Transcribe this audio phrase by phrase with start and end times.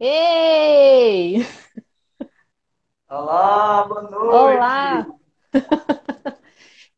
[0.00, 1.44] Ei!
[3.10, 5.06] Olá, boa Olá!
[5.10, 5.20] noite.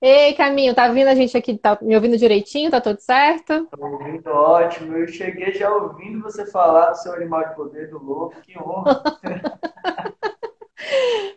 [0.01, 1.57] Ei, Caminho, tá vindo a gente aqui?
[1.57, 2.71] Tá me ouvindo direitinho?
[2.71, 3.69] Tá tudo certo?
[3.71, 4.97] Tô ouvindo ótimo.
[4.97, 8.35] Eu cheguei já ouvindo você falar do seu animal de poder do lobo.
[8.43, 9.03] Que honra.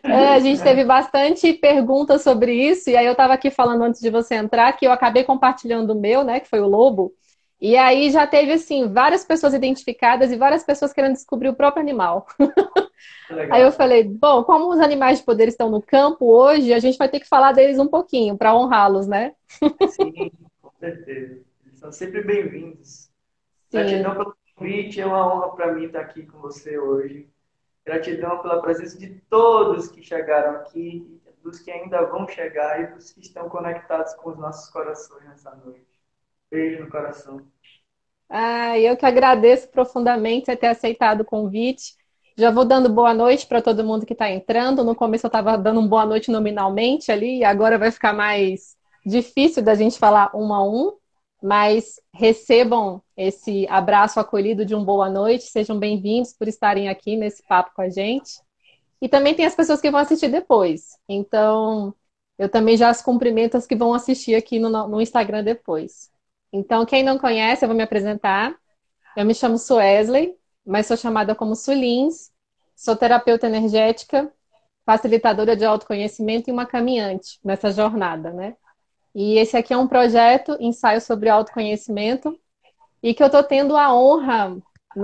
[0.08, 4.00] É, a gente teve bastante perguntas sobre isso, e aí eu estava aqui falando antes
[4.00, 7.12] de você entrar que eu acabei compartilhando o meu, né, que foi o lobo,
[7.60, 11.82] e aí já teve, assim, várias pessoas identificadas e várias pessoas querendo descobrir o próprio
[11.82, 12.26] animal.
[13.26, 13.72] Que Aí eu legal.
[13.72, 17.20] falei, bom, como os animais de poder estão no campo hoje, a gente vai ter
[17.20, 19.34] que falar deles um pouquinho para honrá-los, né?
[19.88, 20.30] Sim,
[20.62, 21.42] com certeza.
[21.64, 23.10] Eles são sempre bem-vindos.
[23.70, 25.00] Gratidão pelo convite.
[25.00, 27.28] É uma honra para mim estar aqui com você hoje.
[27.84, 33.12] Gratidão pela presença de todos que chegaram aqui, dos que ainda vão chegar e dos
[33.12, 35.95] que estão conectados com os nossos corações nessa noite.
[36.50, 37.46] Beijo no coração.
[38.28, 41.94] Ah, eu que agradeço profundamente você ter aceitado o convite.
[42.36, 44.84] Já vou dando boa noite para todo mundo que está entrando.
[44.84, 48.76] No começo eu estava dando um boa noite nominalmente ali, e agora vai ficar mais
[49.04, 50.92] difícil da gente falar um a um,
[51.42, 57.42] mas recebam esse abraço acolhido de um boa noite, sejam bem-vindos por estarem aqui nesse
[57.46, 58.40] papo com a gente.
[59.00, 60.98] E também tem as pessoas que vão assistir depois.
[61.08, 61.94] Então,
[62.38, 66.10] eu também já as cumprimento as que vão assistir aqui no, no Instagram depois.
[66.52, 68.54] Então, quem não conhece, eu vou me apresentar.
[69.16, 72.30] Eu me chamo Suesley, mas sou chamada como Sulins.
[72.74, 74.30] Sou terapeuta energética,
[74.84, 78.56] facilitadora de autoconhecimento e uma caminhante nessa jornada, né?
[79.14, 82.38] E esse aqui é um projeto, ensaio sobre autoconhecimento,
[83.02, 84.56] e que eu estou tendo a honra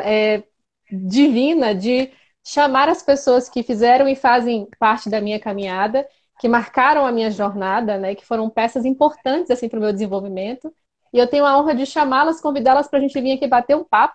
[0.02, 0.42] é,
[0.90, 2.10] divina de
[2.44, 6.06] chamar as pessoas que fizeram e fazem parte da minha caminhada,
[6.38, 8.14] que marcaram a minha jornada, né?
[8.14, 10.72] Que foram peças importantes assim para o meu desenvolvimento.
[11.12, 13.84] E eu tenho a honra de chamá-las, convidá-las para a gente vir aqui bater um
[13.84, 14.14] papo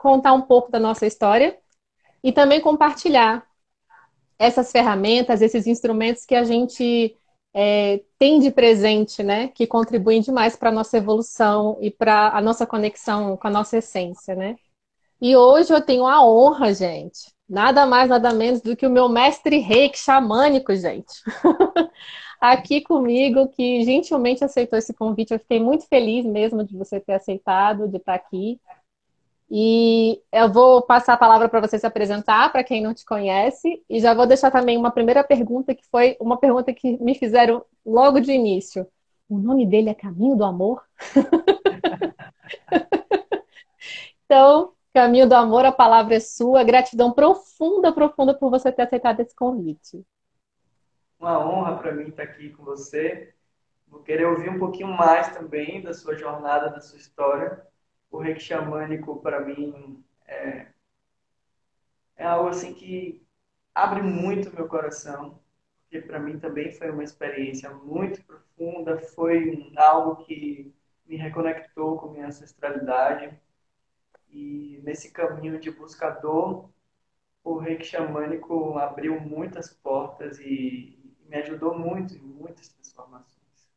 [0.00, 1.58] contar um pouco da nossa história
[2.22, 3.44] e também compartilhar
[4.38, 7.16] essas ferramentas, esses instrumentos que a gente
[7.54, 9.48] é, tem de presente, né?
[9.48, 13.78] Que contribuem demais para a nossa evolução e para a nossa conexão com a nossa
[13.78, 14.56] essência, né?
[15.20, 19.08] E hoje eu tenho a honra, gente, nada mais, nada menos do que o meu
[19.08, 21.14] mestre reiki xamânico, gente.
[22.40, 25.32] Aqui comigo, que gentilmente aceitou esse convite.
[25.32, 28.60] Eu fiquei muito feliz mesmo de você ter aceitado, de estar aqui.
[29.50, 33.82] E eu vou passar a palavra para você se apresentar, para quem não te conhece,
[33.88, 37.64] e já vou deixar também uma primeira pergunta, que foi uma pergunta que me fizeram
[37.84, 38.86] logo de início.
[39.28, 40.82] O nome dele é Caminho do Amor?
[44.24, 46.64] Então, Caminho do Amor, a palavra é sua.
[46.64, 50.04] Gratidão profunda, profunda por você ter aceitado esse convite.
[51.18, 53.34] Uma honra para mim estar aqui com você.
[53.88, 57.66] Vou querer ouvir um pouquinho mais também da sua jornada, da sua história.
[58.10, 60.68] O reiki xamânico, para mim, é,
[62.16, 63.24] é algo assim que
[63.74, 65.40] abre muito meu coração,
[65.82, 70.74] porque para mim também foi uma experiência muito profunda, foi algo que
[71.06, 73.38] me reconectou com minha ancestralidade.
[74.30, 76.68] E nesse caminho de buscador,
[77.44, 80.95] o reiki xamânico abriu muitas portas e
[81.28, 83.68] me ajudou muito em muitas transformações.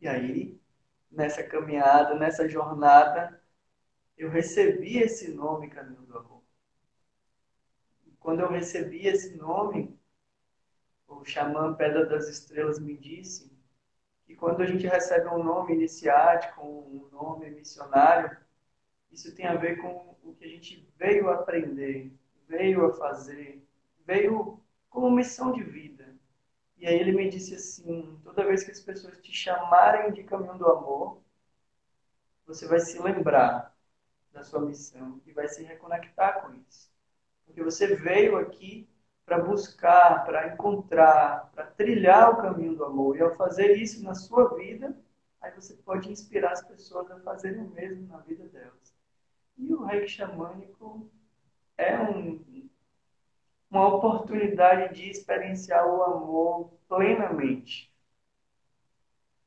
[0.00, 0.60] E aí,
[1.10, 3.40] nessa caminhada, nessa jornada,
[4.16, 6.42] eu recebi esse nome, Caminho do Amor.
[8.06, 9.98] E quando eu recebi esse nome,
[11.06, 13.52] o xamã Pedra das Estrelas me disse
[14.24, 18.36] que quando a gente recebe um nome iniciático, um nome missionário,
[19.10, 22.12] isso tem a ver com o que a gente veio aprender,
[22.48, 23.62] veio a fazer,
[24.06, 26.01] veio como missão de vida.
[26.82, 30.58] E aí ele me disse assim: toda vez que as pessoas te chamarem de caminho
[30.58, 31.22] do amor,
[32.44, 33.72] você vai se lembrar
[34.32, 36.90] da sua missão e vai se reconectar com isso.
[37.46, 38.88] Porque você veio aqui
[39.24, 43.16] para buscar, para encontrar, para trilhar o caminho do amor.
[43.16, 44.92] E ao fazer isso na sua vida,
[45.40, 48.92] aí você pode inspirar as pessoas a fazerem o mesmo na vida delas.
[49.56, 51.08] E o reiki xamânico
[51.78, 52.44] é um,
[53.72, 57.90] uma oportunidade de experienciar o amor plenamente.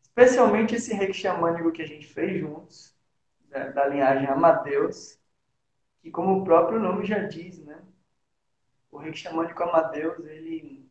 [0.01, 2.95] Especialmente esse reiki xamânico que a gente fez juntos,
[3.47, 5.19] da, linhagem Amadeus,
[6.01, 7.79] que como o próprio nome já diz, né?
[8.89, 10.89] O reiki xamânico Amadeus, ele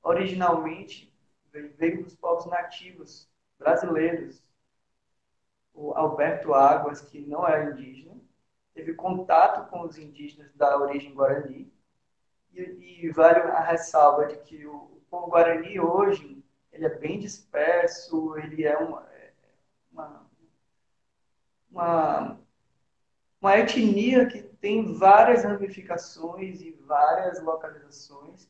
[0.00, 1.12] originalmente
[1.52, 3.28] veio dos povos nativos
[3.58, 4.44] brasileiros.
[5.74, 8.14] O Alberto Águas, que não era indígena,
[8.72, 11.75] teve contato com os indígenas da origem guarani
[12.52, 18.36] e, e vale a ressalva de que o, povo guarani hoje ele é bem disperso,
[18.38, 19.08] ele é uma,
[19.90, 20.30] uma,
[21.70, 22.40] uma,
[23.40, 28.48] uma etnia que tem várias ramificações e várias localizações.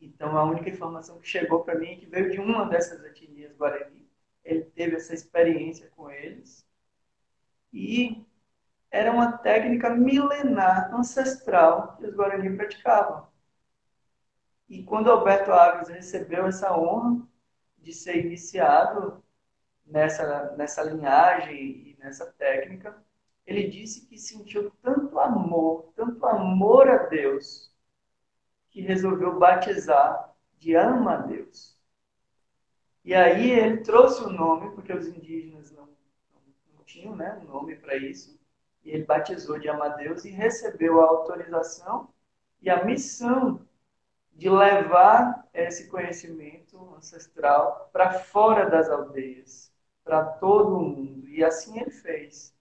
[0.00, 3.54] Então, a única informação que chegou para mim é que veio de uma dessas etnias
[3.56, 4.08] Guarani.
[4.44, 6.64] Ele teve essa experiência com eles.
[7.72, 8.24] E
[8.90, 13.26] era uma técnica milenar, ancestral, que os Guarani praticavam.
[14.68, 17.26] E quando Alberto Águas recebeu essa honra
[17.78, 19.22] de ser iniciado
[19.86, 23.02] nessa, nessa linhagem e nessa técnica,
[23.46, 27.74] ele disse que sentiu tanto amor, tanto amor a Deus,
[28.70, 31.78] que resolveu batizar de ama a Deus.
[33.04, 36.42] E aí ele trouxe o nome, porque os indígenas não, não,
[36.76, 38.37] não tinham né, nome para isso,
[38.90, 42.08] ele batizou de ama a Deus e recebeu a autorização
[42.60, 43.60] e a missão
[44.32, 49.72] de levar esse conhecimento ancestral para fora das aldeias,
[50.04, 51.28] para todo o mundo.
[51.28, 52.56] E assim ele fez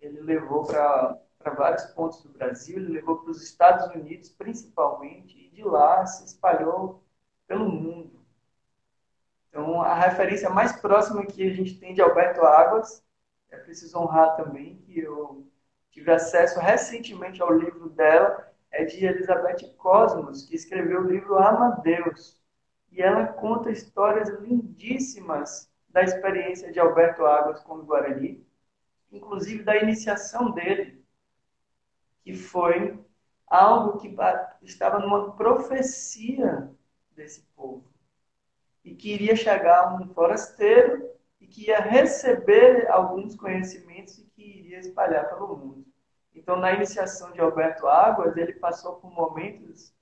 [0.00, 1.20] ele levou para
[1.56, 6.24] vários pontos do Brasil, ele levou para os Estados Unidos principalmente, e de lá se
[6.24, 7.02] espalhou
[7.46, 8.24] pelo mundo.
[9.48, 13.02] Então, a referência mais próxima que a gente tem de Alberto Águas,
[13.50, 15.45] é preciso honrar também, que eu
[15.96, 22.38] tive acesso recentemente ao livro dela, é de Elizabeth Cosmos, que escreveu o livro Amadeus.
[22.92, 28.46] E ela conta histórias lindíssimas da experiência de Alberto Águas com o Guarani,
[29.10, 31.02] inclusive da iniciação dele,
[32.20, 33.02] que foi
[33.46, 34.14] algo que
[34.60, 36.70] estava numa profecia
[37.12, 37.90] desse povo.
[38.84, 41.10] E que iria chegar um forasteiro
[41.40, 45.86] e que ia receber alguns conhecimentos e que iria espalhar pelo mundo.
[46.34, 49.92] Então, na iniciação de Alberto Águas, ele passou por momentos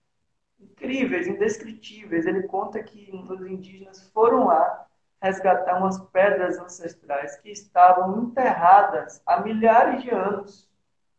[0.58, 2.26] incríveis, indescritíveis.
[2.26, 4.86] Ele conta que os indígenas foram lá
[5.22, 10.68] resgatar umas pedras ancestrais que estavam enterradas há milhares de anos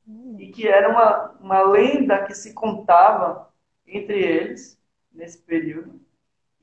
[0.08, 0.36] hum.
[0.40, 3.52] e que era uma, uma lenda que se contava
[3.88, 4.80] entre eles
[5.12, 6.05] nesse período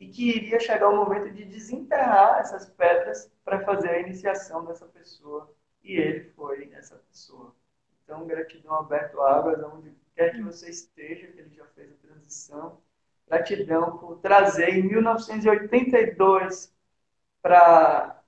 [0.02, 4.84] e que iria chegar o momento de desenterrar essas pedras para fazer a iniciação dessa
[4.84, 5.48] pessoa
[5.84, 7.54] e ele foi essa pessoa.
[8.02, 12.80] Então, gratidão Alberto Águas, onde quer que você esteja, que ele já fez a transição.
[13.28, 16.74] Gratidão por trazer em 1982
[17.40, 18.20] para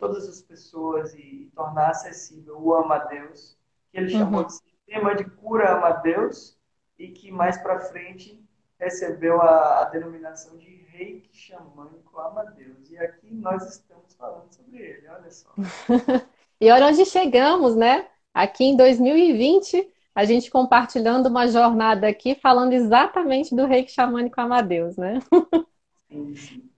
[0.00, 3.56] todas as pessoas e tornar acessível o Ama Deus,
[3.92, 4.46] que ele chamou uhum.
[4.46, 6.58] de sistema de cura Ama Deus
[6.98, 8.44] e que mais para frente
[8.78, 12.90] recebeu a, a, denominação de reiki xamânico Ama Deus.
[12.90, 15.50] E aqui nós estamos falando sobre ele, olha só.
[16.60, 18.08] e olha onde chegamos, né?
[18.32, 24.96] Aqui em 2020, a gente compartilhando uma jornada aqui falando exatamente do reiki xamânico Amadeus,
[24.96, 25.18] né?
[26.08, 26.74] sim, sim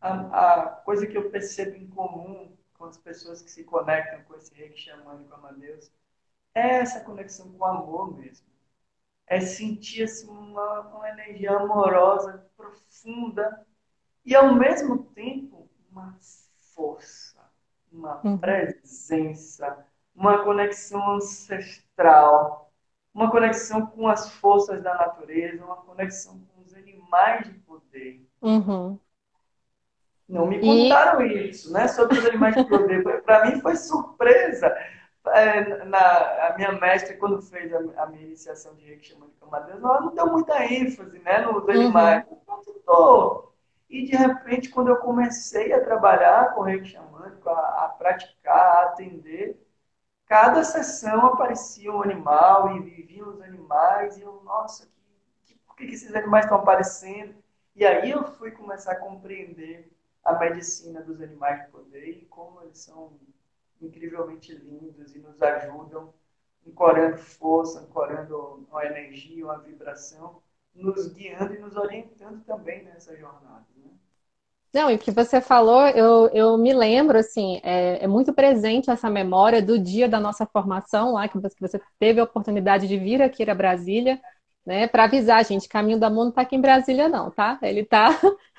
[0.00, 4.34] a, a, coisa que eu percebo em comum com as pessoas que se conectam com
[4.34, 5.90] esse reiki xamânico Amadeus
[6.54, 8.46] é essa conexão com o amor mesmo.
[9.30, 13.64] É sentir assim, uma, uma energia amorosa, profunda
[14.24, 16.16] e ao mesmo tempo uma
[16.74, 17.40] força,
[17.92, 18.36] uma uhum.
[18.36, 22.72] presença, uma conexão ancestral,
[23.14, 28.28] uma conexão com as forças da natureza, uma conexão com os animais de poder.
[28.42, 28.98] Uhum.
[30.28, 31.50] Não me contaram e...
[31.50, 31.88] isso, né?
[31.88, 33.22] Sobre os animais de poder.
[33.22, 34.76] Para mim foi surpresa.
[35.32, 39.34] É, na, a minha mestra, quando fez a, a minha iniciação de Reiki Xamã de
[39.34, 41.70] Camadeus, ela não deu muita ênfase né, nos uhum.
[41.70, 42.24] animais.
[43.88, 48.82] E de repente, quando eu comecei a trabalhar com Reiki Xamânico, a, a praticar, a
[48.84, 49.60] atender,
[50.26, 54.86] cada sessão aparecia um animal e viviam os animais, e eu, nossa,
[55.44, 57.34] que, que, por que esses animais estão aparecendo?
[57.74, 59.90] E aí eu fui começar a compreender
[60.24, 63.18] a medicina dos animais de poder e como eles são
[63.80, 66.12] incrivelmente lindos e nos ajudam,
[66.66, 70.42] ancorando força, ancorando uma energia, uma vibração,
[70.74, 73.66] nos guiando e nos orientando também nessa jornada.
[73.76, 73.90] Né?
[74.72, 78.90] Não, e o que você falou, eu, eu me lembro, assim, é, é, muito presente
[78.90, 82.86] essa memória do dia da nossa formação lá, que você, que você teve a oportunidade
[82.86, 84.20] de vir aqui a Brasília,
[84.64, 87.58] né, para avisar, gente, Caminho da Mão não está aqui em Brasília não, tá?
[87.62, 88.08] Ele está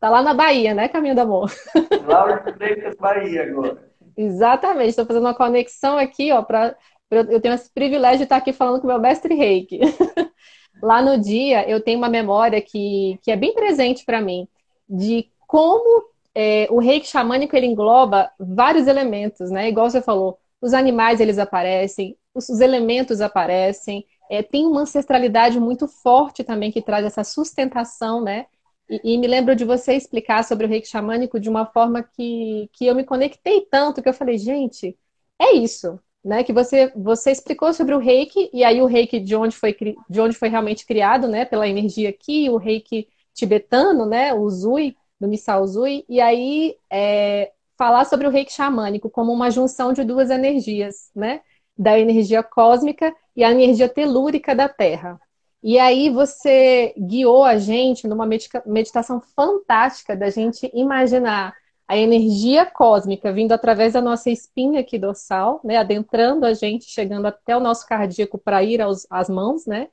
[0.00, 1.24] Tá lá na Bahia, né, Caminho da?
[1.24, 3.89] Laura de Freitas, Bahia, agora.
[4.16, 6.76] Exatamente, estou fazendo uma conexão aqui, ó, para
[7.10, 9.80] eu tenho esse privilégio de estar aqui falando com o meu mestre reiki.
[10.82, 14.46] lá no dia, eu tenho uma memória que, que é bem presente para mim,
[14.88, 19.68] de como é, o reiki xamânico ele engloba vários elementos, né?
[19.68, 25.58] Igual você falou, os animais eles aparecem, os, os elementos aparecem, é, tem uma ancestralidade
[25.58, 28.46] muito forte também que traz essa sustentação, né?
[28.90, 32.68] E, e, me lembro de você explicar sobre o reiki xamânico de uma forma que,
[32.72, 34.98] que eu me conectei tanto que eu falei, gente,
[35.38, 35.98] é isso.
[36.24, 39.76] né, que você, você explicou sobre o reiki, e aí o reiki de onde foi,
[40.08, 44.96] de onde foi realmente criado, né, pela energia aqui, o reiki tibetano, né, o Zui,
[45.20, 50.04] do Misao Zui, e aí é, falar sobre o reiki xamânico como uma junção de
[50.04, 51.40] duas energias, né,
[51.76, 55.18] da energia cósmica e a energia telúrica da Terra.
[55.62, 58.26] E aí você guiou a gente numa
[58.66, 61.54] meditação fantástica da gente imaginar
[61.86, 67.26] a energia cósmica vindo através da nossa espinha aqui dorsal, né, adentrando a gente, chegando
[67.26, 69.88] até o nosso cardíaco para ir aos, às mãos, né?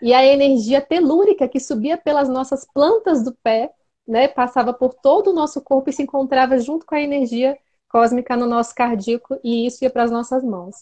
[0.00, 3.70] E a energia telúrica que subia pelas nossas plantas do pé,
[4.08, 7.56] né, passava por todo o nosso corpo e se encontrava junto com a energia
[7.88, 10.76] cósmica no nosso cardíaco e isso ia para as nossas mãos.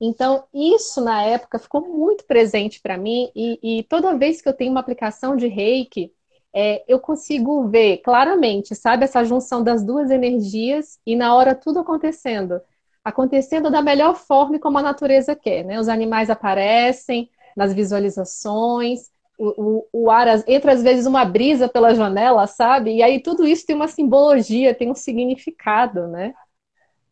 [0.00, 4.52] Então, isso na época ficou muito presente para mim e, e toda vez que eu
[4.52, 6.12] tenho uma aplicação de reiki,
[6.54, 11.80] é, eu consigo ver claramente, sabe, essa junção das duas energias e na hora tudo
[11.80, 12.60] acontecendo.
[13.04, 15.78] Acontecendo da melhor forma como a natureza quer, né?
[15.80, 21.94] Os animais aparecem nas visualizações, o, o, o ar entra às vezes uma brisa pela
[21.94, 22.96] janela, sabe?
[22.96, 26.34] E aí tudo isso tem uma simbologia, tem um significado, né?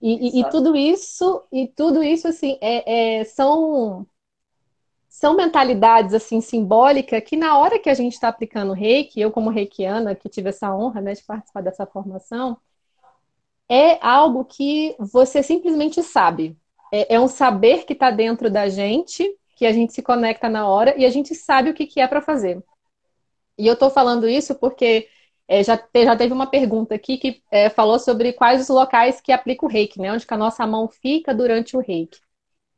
[0.03, 4.05] E, e, e tudo isso, e tudo isso assim, é, é, são
[5.09, 9.51] são mentalidades assim simbólicas que na hora que a gente está aplicando reiki, eu como
[9.51, 12.59] reikiana que tive essa honra né, de participar dessa formação,
[13.69, 16.57] é algo que você simplesmente sabe.
[16.93, 20.67] É, é um saber que está dentro da gente, que a gente se conecta na
[20.67, 22.61] hora e a gente sabe o que, que é para fazer.
[23.57, 25.09] E eu estou falando isso porque
[25.49, 29.21] é, já, te, já teve uma pergunta aqui que é, falou sobre quais os locais
[29.21, 30.13] que aplica o reiki, né?
[30.13, 32.21] Onde que a nossa mão fica durante o reiki.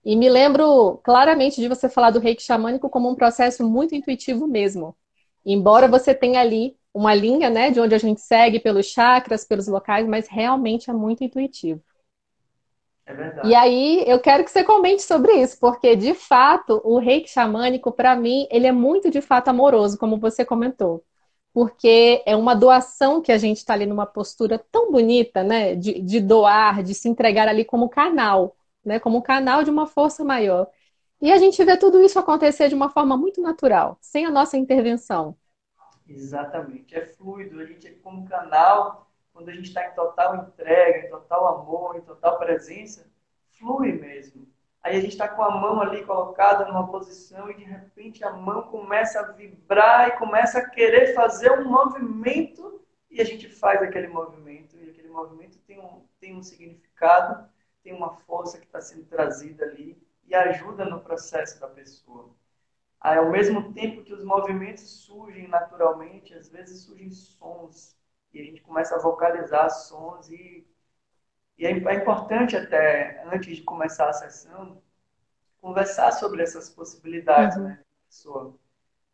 [0.05, 4.47] E me lembro claramente de você falar do reiki xamânico como um processo muito intuitivo
[4.47, 4.97] mesmo.
[5.45, 9.67] Embora você tenha ali uma linha, né, de onde a gente segue pelos chakras, pelos
[9.67, 11.83] locais, mas realmente é muito intuitivo.
[13.07, 13.49] É verdade.
[13.49, 17.93] E aí, eu quero que você comente sobre isso, porque de fato, o reiki xamânico,
[17.93, 21.05] para mim, ele é muito de fato amoroso, como você comentou.
[21.55, 25.77] Porque é uma doação que a gente está ali numa postura tão bonita, né?
[25.77, 30.25] De, de doar, de se entregar ali como canal né, como canal de uma força
[30.25, 30.71] maior.
[31.21, 34.57] E a gente vê tudo isso acontecer de uma forma muito natural, sem a nossa
[34.59, 35.37] intervenção.
[36.07, 37.61] Exatamente, é fluido.
[37.61, 42.03] A gente como canal, quando a gente está em total entrega, em total amor, em
[42.03, 43.11] total presença,
[43.59, 44.47] flui mesmo.
[44.85, 48.31] Aí a gente está com a mão ali colocada numa posição e de repente a
[48.31, 53.83] mão começa a vibrar e começa a querer fazer um movimento e a gente faz
[53.83, 57.49] aquele movimento e aquele movimento tem um, tem um significado
[57.85, 62.35] tem uma força que está sendo trazida ali e ajuda no processo da pessoa.
[62.99, 67.95] Aí, ao mesmo tempo que os movimentos surgem naturalmente, às vezes surgem sons
[68.33, 70.67] e a gente começa a vocalizar sons e,
[71.59, 74.83] e é, é importante até, antes de começar a sessão,
[75.61, 77.65] conversar sobre essas possibilidades uhum.
[77.65, 78.55] né, pessoa.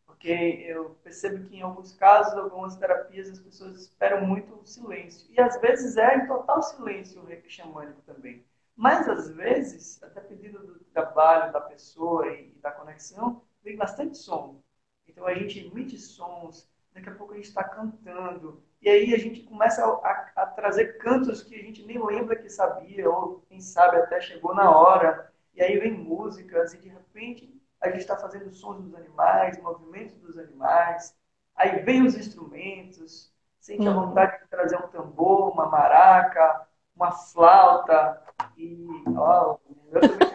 [0.05, 0.29] Porque
[0.67, 5.27] eu percebo que em alguns casos, algumas terapias, as pessoas esperam muito o silêncio.
[5.31, 8.43] E às vezes é em total silêncio o reiki xamânico também.
[8.75, 14.61] Mas, às vezes, até pedido do trabalho da pessoa e da conexão, vem bastante som.
[15.07, 19.17] Então, a gente emite sons, daqui a pouco a gente está cantando, e aí a
[19.17, 23.59] gente começa a, a, trazer cantos que a gente nem lembra que sabia, ou quem
[23.61, 28.17] sabe até chegou na hora, e aí vem músicas, e de repente a gente está
[28.17, 31.15] fazendo sons dos animais, movimentos dos animais,
[31.55, 34.07] aí vem os instrumentos, sente a uhum.
[34.07, 38.21] vontade de trazer um tambor, uma maraca, uma flauta,
[38.57, 39.57] e, ó,
[39.91, 40.31] eu também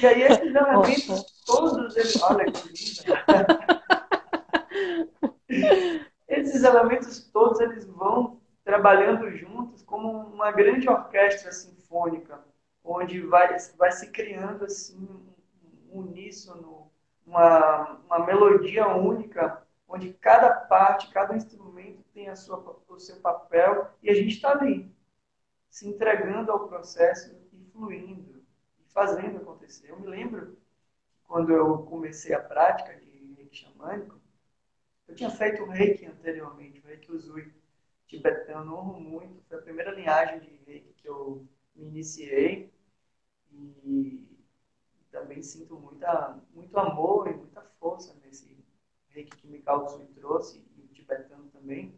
[0.00, 2.22] E aí esses elementos todos eles.
[2.22, 3.14] Olha que lindo!
[6.40, 12.42] esses elementos todos eles vão trabalhando juntos como uma grande orquestra sinfônica,
[12.82, 15.08] onde vai, vai se criando assim
[15.92, 16.90] um uníssono,
[17.26, 23.90] uma, uma melodia única, onde cada parte, cada instrumento tem a sua, o seu papel
[24.02, 24.90] e a gente está ali,
[25.70, 28.42] se entregando ao processo e fluindo,
[28.78, 29.90] e fazendo acontecer.
[29.90, 30.56] Eu me lembro
[31.26, 34.18] quando eu comecei a prática de reiki xamânico,
[35.14, 37.54] eu tinha feito reiki anteriormente, o reiki Uzui
[38.08, 42.72] tibetano, eu honro muito, foi a primeira linhagem de reiki que eu me iniciei
[43.52, 44.28] e
[45.12, 48.58] também sinto muita, muito amor e muita força nesse
[49.08, 51.94] reiki que Mikao Uzui trouxe e o tibetano também.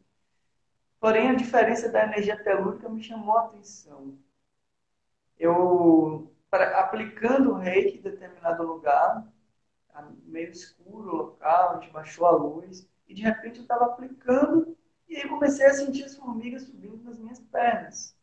[1.01, 4.19] Porém, a diferença da energia telúrica me chamou a atenção.
[5.39, 9.27] Eu, pra, aplicando o reiki em determinado lugar,
[10.25, 14.77] meio escuro o local, a gente baixou a luz, e de repente eu estava aplicando,
[15.09, 18.17] e aí comecei a sentir as formigas subindo nas minhas pernas.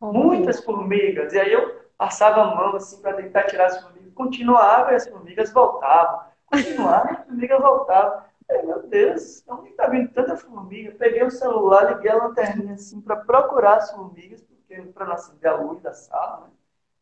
[0.00, 1.32] Oh, Muitas formigas.
[1.32, 4.12] E aí eu passava a mão assim para tentar tirar as formigas.
[4.14, 6.26] Continuava e as formigas voltavam.
[6.46, 8.22] Continuava e as formigas voltavam.
[8.50, 10.94] Ai, meu Deus, onde está vindo tanta formiga?
[10.98, 15.50] Peguei o celular, liguei a lanterninha assim para procurar as formigas, porque para não acender
[15.50, 16.52] a luz da sala, né?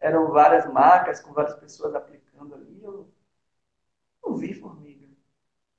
[0.01, 2.81] eram várias marcas com várias pessoas aplicando ali.
[2.83, 3.09] Eu
[4.25, 5.07] não vi formiga.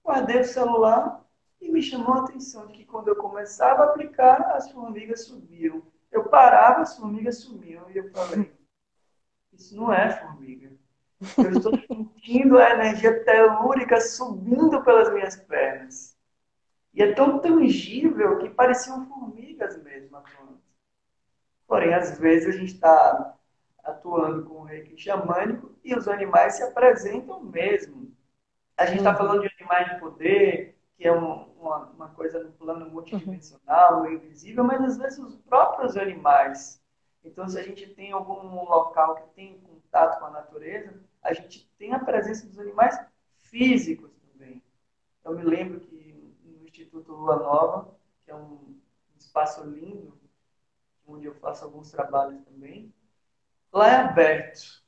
[0.03, 1.24] Guardei o celular
[1.65, 5.81] e me chamou a atenção de que quando eu começava a aplicar, as formigas subiam.
[6.11, 7.89] Eu parava, as formigas sumiam.
[7.89, 8.53] E eu falei,
[9.51, 10.71] isso não é formiga.
[11.37, 16.15] Eu estou sentindo a energia telúrica subindo pelas minhas pernas.
[16.93, 20.61] E é tão tangível que pareciam formigas mesmo atuando.
[21.67, 23.35] Porém, às vezes a gente está
[23.83, 28.15] atuando com o reiki xamânico e os animais se apresentam mesmo.
[28.77, 29.17] A gente está uhum.
[29.17, 31.11] falando de animais de poder, que é
[31.65, 36.81] uma, uma coisa no plano multidimensional, no invisível, mas às vezes os próprios animais.
[37.23, 41.67] Então, se a gente tem algum local que tem contato com a natureza, a gente
[41.77, 42.99] tem a presença dos animais
[43.39, 44.61] físicos também.
[45.23, 48.79] Eu me lembro que no Instituto Lua Nova, que é um
[49.17, 50.15] espaço lindo,
[51.07, 52.93] onde eu faço alguns trabalhos também,
[53.71, 54.83] lá é aberto,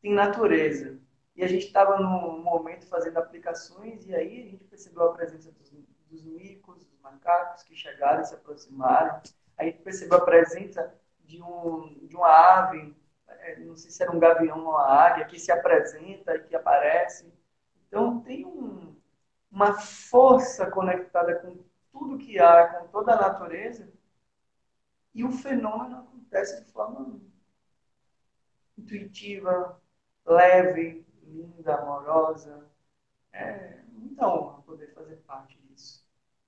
[0.00, 0.98] tem natureza.
[1.36, 5.50] E a gente estava num momento fazendo aplicações e aí a gente percebeu a presença
[5.52, 5.72] dos,
[6.10, 9.20] dos micos, dos macacos que chegaram e se aproximaram.
[9.56, 12.96] A gente percebeu a presença de, um, de uma ave,
[13.28, 16.56] é, não sei se era um gavião ou uma águia, que se apresenta e que
[16.56, 17.32] aparece.
[17.86, 18.96] Então tem um,
[19.50, 21.58] uma força conectada com
[21.92, 23.92] tudo que há, com toda a natureza,
[25.14, 27.20] e o fenômeno acontece de forma
[28.78, 29.80] intuitiva,
[30.24, 32.64] leve, linda, amorosa.
[33.32, 35.59] É muita honra poder fazer parte.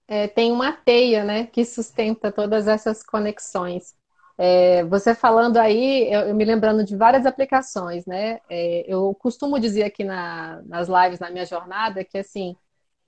[0.08, 3.94] É, tem uma teia, né, que sustenta todas essas conexões.
[4.38, 8.40] É, você falando aí, eu, eu, me lembrando de várias aplicações, né?
[8.50, 12.56] É, eu costumo dizer aqui na, nas lives, na minha jornada, que assim,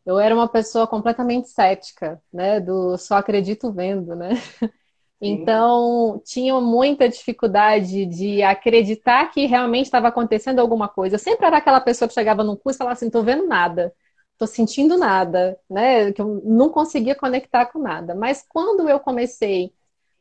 [0.07, 2.61] eu era uma pessoa completamente cética, né?
[2.61, 4.31] Do só acredito vendo, né?
[5.21, 11.15] Então, tinha muita dificuldade de acreditar que realmente estava acontecendo alguma coisa.
[11.15, 13.95] Eu sempre era aquela pessoa que chegava num curso e falava assim, tô vendo nada,
[14.39, 16.13] tô sentindo nada, né?
[16.13, 18.15] Que eu não conseguia conectar com nada.
[18.15, 19.73] Mas quando eu comecei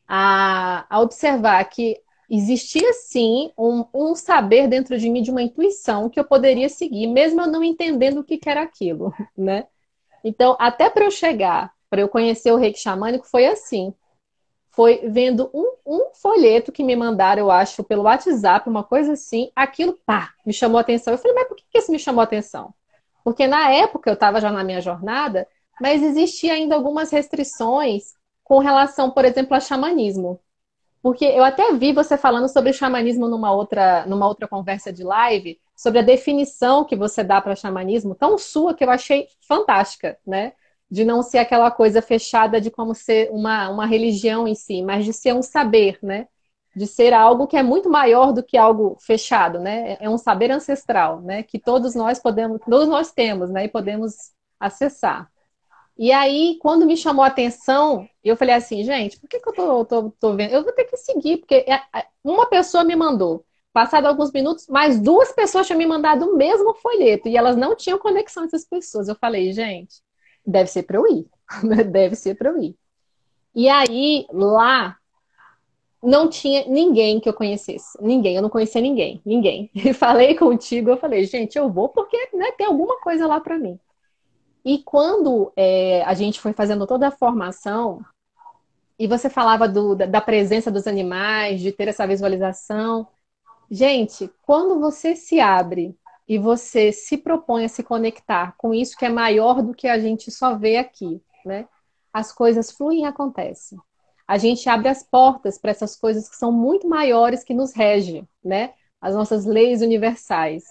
[0.07, 1.99] a, a observar que
[2.29, 7.07] existia sim um, um, saber dentro de mim, de uma intuição que eu poderia seguir,
[7.07, 9.67] mesmo eu não entendendo o que, que era aquilo, né?
[10.23, 13.93] Então, até para eu chegar, para eu conhecer o reiki xamânico, foi assim
[14.73, 19.51] foi vendo um, um, folheto que me mandaram, eu acho, pelo WhatsApp, uma coisa assim,
[19.55, 21.13] aquilo, pá, me chamou a atenção.
[21.13, 22.73] Eu falei, mas por que isso me chamou a atenção?
[23.23, 25.47] Porque na época eu estava já na minha jornada,
[25.81, 30.39] mas existia ainda algumas restrições com relação, por exemplo, a xamanismo.
[31.01, 35.59] Porque eu até vi você falando sobre xamanismo numa outra, numa outra conversa de live,
[35.75, 40.53] sobre a definição que você dá para xamanismo, tão sua que eu achei fantástica, né?
[40.93, 45.03] de não ser aquela coisa fechada de como ser uma, uma religião em si, mas
[45.03, 46.27] de ser um saber, né?
[46.75, 49.97] De ser algo que é muito maior do que algo fechado, né?
[49.99, 51.43] É um saber ancestral, né?
[51.43, 53.65] Que todos nós podemos, todos nós temos, né?
[53.65, 55.29] E podemos acessar.
[55.97, 59.53] E aí, quando me chamou a atenção, eu falei assim, gente, por que, que eu
[59.53, 60.51] tô, tô, tô vendo?
[60.51, 63.45] Eu vou ter que seguir, porque é, é, uma pessoa me mandou.
[63.71, 67.75] Passado alguns minutos, mais duas pessoas tinham me mandado o mesmo folheto e elas não
[67.75, 69.07] tinham conexão essas pessoas.
[69.07, 70.01] Eu falei, gente,
[70.45, 71.27] deve ser para eu ir.
[71.91, 72.75] deve ser para eu ir.
[73.55, 74.97] E aí, lá,
[76.03, 77.97] não tinha ninguém que eu conhecesse.
[78.01, 79.21] Ninguém, eu não conhecia ninguém.
[79.25, 79.71] Ninguém.
[79.73, 83.57] E falei contigo, eu falei, gente, eu vou porque né, tem alguma coisa lá para
[83.57, 83.79] mim.
[84.65, 88.03] E quando é, a gente foi fazendo toda a formação,
[88.97, 93.07] e você falava do, da presença dos animais, de ter essa visualização.
[93.69, 99.05] Gente, quando você se abre e você se propõe a se conectar com isso que
[99.05, 101.67] é maior do que a gente só vê aqui, né?
[102.13, 103.79] As coisas fluem e acontecem.
[104.27, 108.27] A gente abre as portas para essas coisas que são muito maiores que nos regem,
[108.43, 108.73] né?
[109.01, 110.63] As nossas leis universais.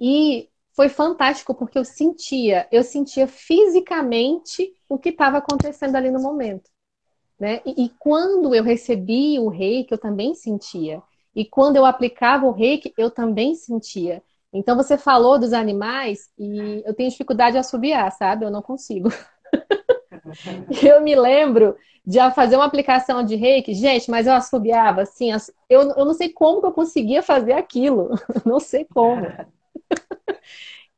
[0.00, 6.20] E foi fantástico porque eu sentia, eu sentia fisicamente o que estava acontecendo ali no
[6.20, 6.70] momento,
[7.38, 7.60] né?
[7.66, 11.02] E, e quando eu recebi o reiki, eu também sentia.
[11.34, 14.22] E quando eu aplicava o reiki, eu também sentia.
[14.52, 18.44] Então você falou dos animais e eu tenho dificuldade de assobiar, sabe?
[18.44, 19.08] Eu não consigo.
[20.82, 25.30] eu me lembro de fazer uma aplicação de reiki, gente, mas eu assobiava assim,
[25.68, 28.10] eu, eu não sei como que eu conseguia fazer aquilo,
[28.44, 29.26] não sei como.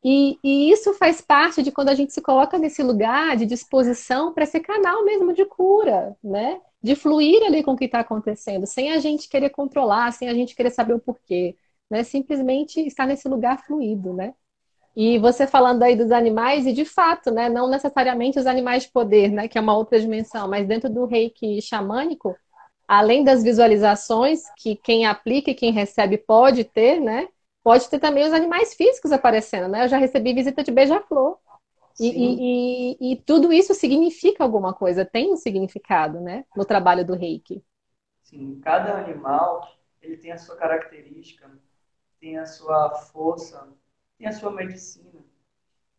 [0.07, 4.35] E, e, isso faz parte de quando a gente se coloca nesse lugar de disposição
[4.35, 6.61] para ser canal mesmo de cura, né?
[6.85, 10.35] de fluir ali com o que está acontecendo, sem a gente querer controlar, sem a
[10.35, 11.57] gente querer saber o porquê,
[11.91, 12.05] né?
[12.05, 14.35] Simplesmente estar nesse lugar fluido, né?
[14.97, 18.91] E você falando aí dos animais, e de fato, né, não necessariamente os animais de
[18.91, 22.37] poder, né, que é uma outra dimensão, mas dentro do reiki xamânico,
[22.87, 27.29] além das visualizações que quem aplica e quem recebe pode ter, né,
[27.63, 29.85] pode ter também os animais físicos aparecendo, né?
[29.85, 31.39] Eu já recebi visita de beija-flor.
[31.99, 37.07] E, e, e, e, tudo isso significa alguma coisa, tem um significado, né, no trabalho
[37.07, 37.65] do reiki.
[38.23, 39.69] Sim, cada animal
[40.03, 41.51] ele tem a sua característica,
[42.21, 43.69] tem a sua força,
[44.25, 45.23] tem a sua medicina.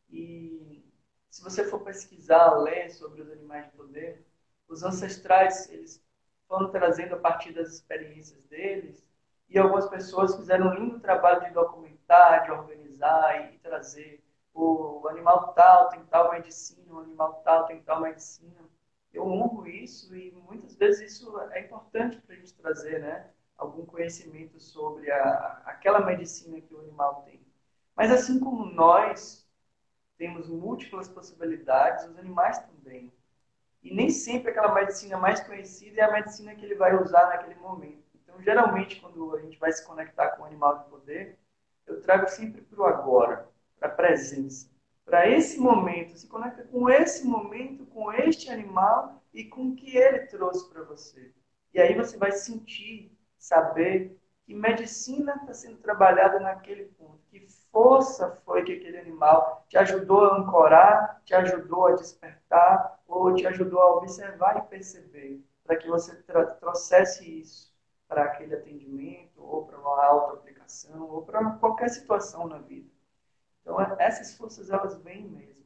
[0.10, 0.84] E
[1.30, 4.26] se você for pesquisar, ler sobre os animais de poder,
[4.68, 6.04] os ancestrais, eles
[6.48, 9.06] foram trazendo a partir das experiências deles,
[9.48, 15.54] e algumas pessoas fizeram um lindo trabalho de documentar, de organizar e, trazer o animal
[15.54, 18.56] tal tem tal medicina, o animal tal tem tal medicina.
[19.14, 23.30] Eu honro isso e muitas vezes isso é importante para a gente trazer, né?
[23.58, 27.45] Algum conhecimento sobre a, aquela medicina que o animal tem.
[27.96, 29.48] Mas assim como nós
[30.18, 33.12] temos múltiplas possibilidades, os animais também.
[33.84, 37.56] E nem sempre aquela medicina mais conhecida é a medicina que ele vai usar naquele
[37.56, 38.04] momento.
[38.16, 41.38] Então, geralmente, quando a gente vai se conectar com o animal de poder,
[41.86, 43.48] eu trago sempre para o agora,
[43.80, 44.70] para a presença.
[45.06, 49.96] Para esse momento, se conecta com esse momento, com este animal e com o que
[49.96, 51.32] ele trouxe para você.
[51.74, 57.40] E aí você vai sentir, saber que medicina está sendo trabalhada naquele ponto, que
[57.72, 63.48] força foi que aquele animal te ajudou a ancorar, te ajudou a despertar, ou te
[63.48, 66.16] ajudou a observar e perceber, para que você
[66.60, 67.74] trouxesse isso
[68.08, 72.90] para aquele atendimento, ou para uma auto-aplicação, ou para qualquer situação na vida.
[73.62, 75.66] Então, essas forças, elas vêm mesmo.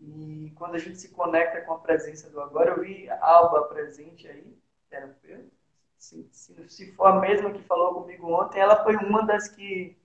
[0.00, 3.64] E quando a gente se conecta com a presença do agora, eu vi a Alba
[3.64, 5.61] presente aí, terapeuta,
[6.02, 9.96] se, se, se for a mesma que falou comigo ontem, ela foi uma das que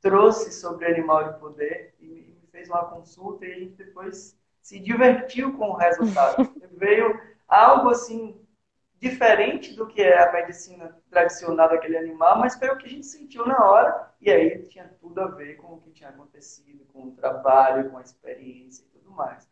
[0.00, 4.80] trouxe sobre animal de poder e me fez uma consulta e a gente depois se
[4.80, 6.52] divertiu com o resultado.
[6.76, 8.36] Veio algo assim
[8.98, 13.06] diferente do que é a medicina tradicional daquele animal, mas foi o que a gente
[13.06, 17.08] sentiu na hora e aí tinha tudo a ver com o que tinha acontecido, com
[17.08, 19.48] o trabalho, com a experiência e tudo mais.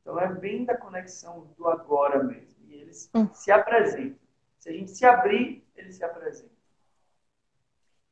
[0.00, 3.28] Então é bem da conexão do agora mesmo e eles hum.
[3.34, 4.22] se apresentam.
[4.62, 6.54] Se a gente se abrir, ele se apresenta.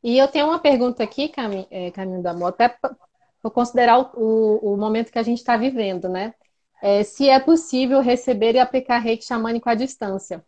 [0.03, 2.97] E eu tenho uma pergunta aqui, Caminho, é, Caminho do Amor, até para
[3.55, 6.35] considerar o, o, momento que a gente está vivendo, né?
[6.83, 10.45] É, se é possível receber e aplicar reiki xamânico à distância.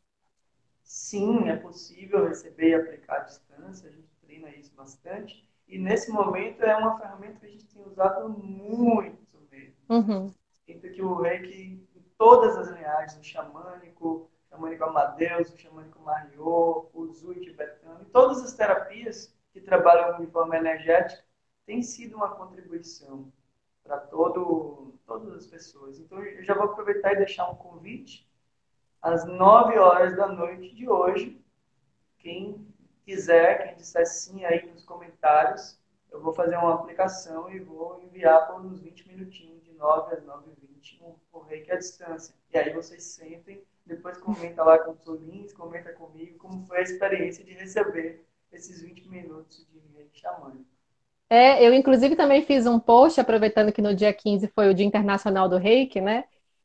[0.83, 5.49] Sim, é possível receber e aplicar à distância, a gente treina isso bastante.
[5.69, 9.77] E nesse momento é uma ferramenta que a gente tem usado muito mesmo.
[9.89, 10.35] Uhum.
[10.67, 16.91] Então que o reiki, em todas as linhagens, o xamânico, xamânico Amadeus, o xamânico Mariô,
[16.93, 21.25] o Zui tibetano, e todas as terapias que trabalham de forma energética
[21.65, 23.33] tem sido uma contribuição
[23.83, 25.99] para todo, todas as pessoas.
[25.99, 28.29] Então, eu já vou aproveitar e deixar um convite
[29.01, 31.41] às 9 horas da noite de hoje.
[32.19, 32.67] Quem
[33.05, 38.47] quiser, quem disser sim aí nos comentários, eu vou fazer uma aplicação e vou enviar
[38.47, 42.35] por uns 20 minutinhos, de 9 às 9h20, um, um reiki à distância.
[42.53, 46.83] E aí vocês sentem depois comenta lá com os Solins, comenta comigo como foi a
[46.83, 50.67] experiência de receber esses 20 minutos de xamânico.
[51.29, 54.85] É, eu inclusive também fiz um post, aproveitando que no dia 15 foi o Dia
[54.85, 56.25] Internacional do Reiki, né?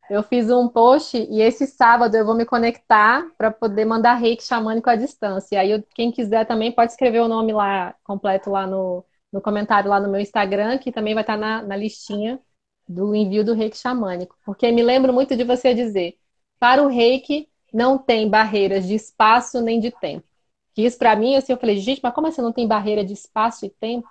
[0.10, 4.44] Eu fiz um post e esse sábado eu vou me conectar para poder mandar reiki
[4.44, 5.56] xamânico à distância.
[5.56, 9.90] E aí, quem quiser também pode escrever o nome lá completo lá no, no comentário
[9.90, 12.40] lá no meu Instagram, que também vai estar na, na listinha
[12.88, 14.38] do envio do reiki xamânico.
[14.46, 16.18] Porque me lembro muito de você dizer:
[16.60, 20.26] para o reiki, não tem barreiras de espaço nem de tempo.
[20.74, 23.14] Que isso para mim, assim, eu falei, gente, mas como assim não tem barreira de
[23.14, 24.08] espaço e tempo?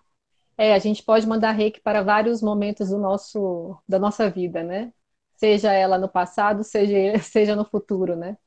[0.59, 4.92] É, a gente pode mandar reiki para vários momentos do nosso, da nossa vida, né?
[5.37, 8.38] Seja ela no passado, seja, seja no futuro, né?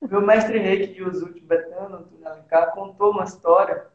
[0.00, 3.86] Meu mestre reiki de Uzu tibetano, Alencar, contou uma história,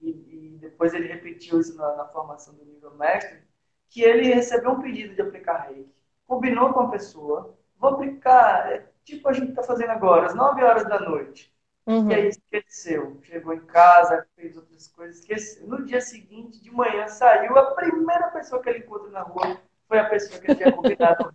[0.00, 3.42] e, e, depois ele repetiu isso na, na formação do nível mestre,
[3.90, 5.92] que ele recebeu um pedido de aplicar reiki.
[6.26, 10.62] Combinou com a pessoa, vou aplicar, é, tipo a gente está fazendo agora, às 9
[10.62, 11.52] horas da noite.
[11.88, 12.10] Uhum.
[12.10, 13.18] E aí esqueceu.
[13.22, 15.66] Chegou em casa, fez outras coisas, esqueceu.
[15.66, 17.56] No dia seguinte, de manhã, saiu.
[17.56, 21.32] A primeira pessoa que ele encontra na rua foi a pessoa que ele tinha convidado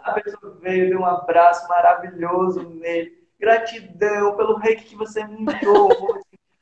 [0.00, 3.26] A pessoa veio, deu um abraço maravilhoso nele.
[3.40, 5.88] Gratidão pelo reiki que você me enviou.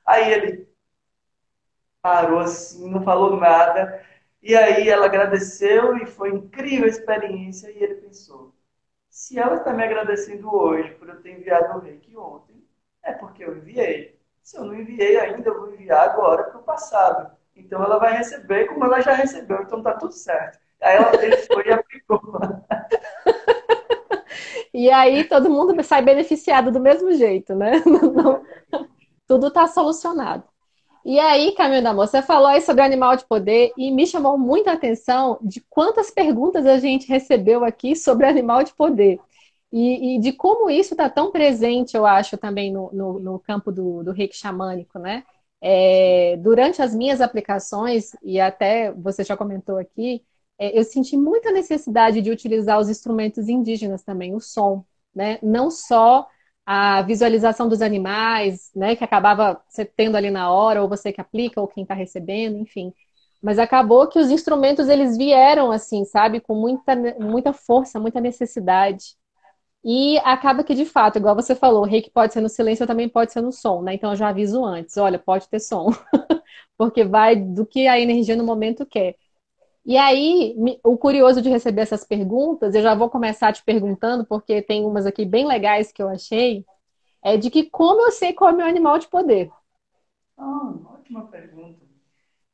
[0.07, 0.69] Aí ele
[2.01, 4.05] parou assim, não falou nada.
[4.41, 7.71] E aí ela agradeceu e foi incrível a experiência.
[7.73, 8.55] E ele pensou:
[9.13, 12.65] se ela está me agradecendo hoje por eu ter enviado o reiki ontem,
[13.03, 14.19] é porque eu enviei.
[14.43, 17.31] Se eu não enviei ainda, eu vou enviar agora para o passado.
[17.55, 20.59] Então ela vai receber como ela já recebeu, então tá tudo certo.
[20.81, 21.13] Aí ela
[21.47, 22.23] foi e aplicou.
[24.73, 27.73] e aí todo mundo sai beneficiado do mesmo jeito, né?
[27.85, 28.43] Não,
[29.27, 30.45] tudo está solucionado.
[31.05, 34.39] E aí, Caminho da Moça, você falou aí sobre animal de poder e me chamou
[34.39, 39.19] muita atenção de quantas perguntas a gente recebeu aqui sobre animal de poder.
[39.73, 43.73] E, e de como isso está tão presente, eu acho, também no, no, no campo
[43.73, 45.25] do, do reiki xamânico, né?
[45.61, 50.23] É, durante as minhas aplicações, e até você já comentou aqui,
[50.59, 54.85] é, eu senti muita necessidade de utilizar os instrumentos indígenas também, o som,
[55.15, 55.39] né?
[55.43, 56.29] Não só
[56.67, 61.21] a visualização dos animais, né, que acabava você tendo ali na hora, ou você que
[61.21, 62.93] aplica, ou quem está recebendo, enfim.
[63.43, 69.17] Mas acabou que os instrumentos eles vieram assim, sabe, com muita, muita força, muita necessidade.
[69.85, 73.09] E acaba que, de fato, igual você falou, o reiki pode ser no silêncio, também
[73.09, 73.95] pode ser no som, né?
[73.95, 75.89] Então eu já aviso antes, olha, pode ter som.
[76.79, 79.17] Porque vai do que a energia no momento quer.
[79.85, 84.63] E aí, o curioso de receber essas perguntas, eu já vou começar te perguntando, porque
[84.63, 86.65] tem umas aqui bem legais que eu achei,
[87.23, 89.51] é de que como eu sei qual é o meu animal de poder?
[90.37, 91.85] Ah, ótima pergunta.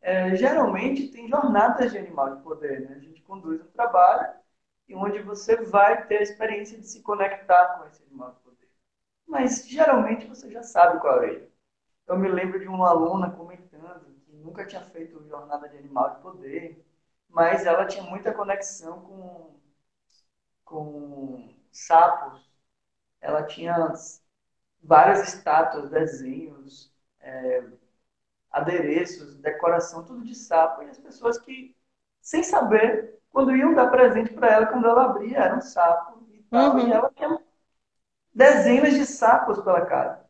[0.00, 2.94] É, geralmente tem jornadas de animal de poder, né?
[2.96, 4.34] A gente conduz um trabalho
[4.88, 8.68] e onde você vai ter a experiência de se conectar com esse animal de poder.
[9.26, 11.52] Mas geralmente você já sabe qual é ele.
[12.08, 16.22] Eu me lembro de uma aluna comentando que nunca tinha feito jornada de animal de
[16.22, 16.86] poder
[17.28, 19.60] mas ela tinha muita conexão com,
[20.64, 22.48] com sapos.
[23.20, 23.92] Ela tinha
[24.82, 27.64] várias estátuas, desenhos, é,
[28.50, 30.82] adereços, decoração, tudo de sapo.
[30.82, 31.76] E as pessoas que,
[32.20, 36.42] sem saber, quando iam dar presente para ela, quando ela abria, era um sapo e
[36.44, 36.76] tal.
[36.76, 36.88] Uhum.
[36.88, 37.38] E ela tinha
[38.34, 40.24] dezenas de sapos pela casa.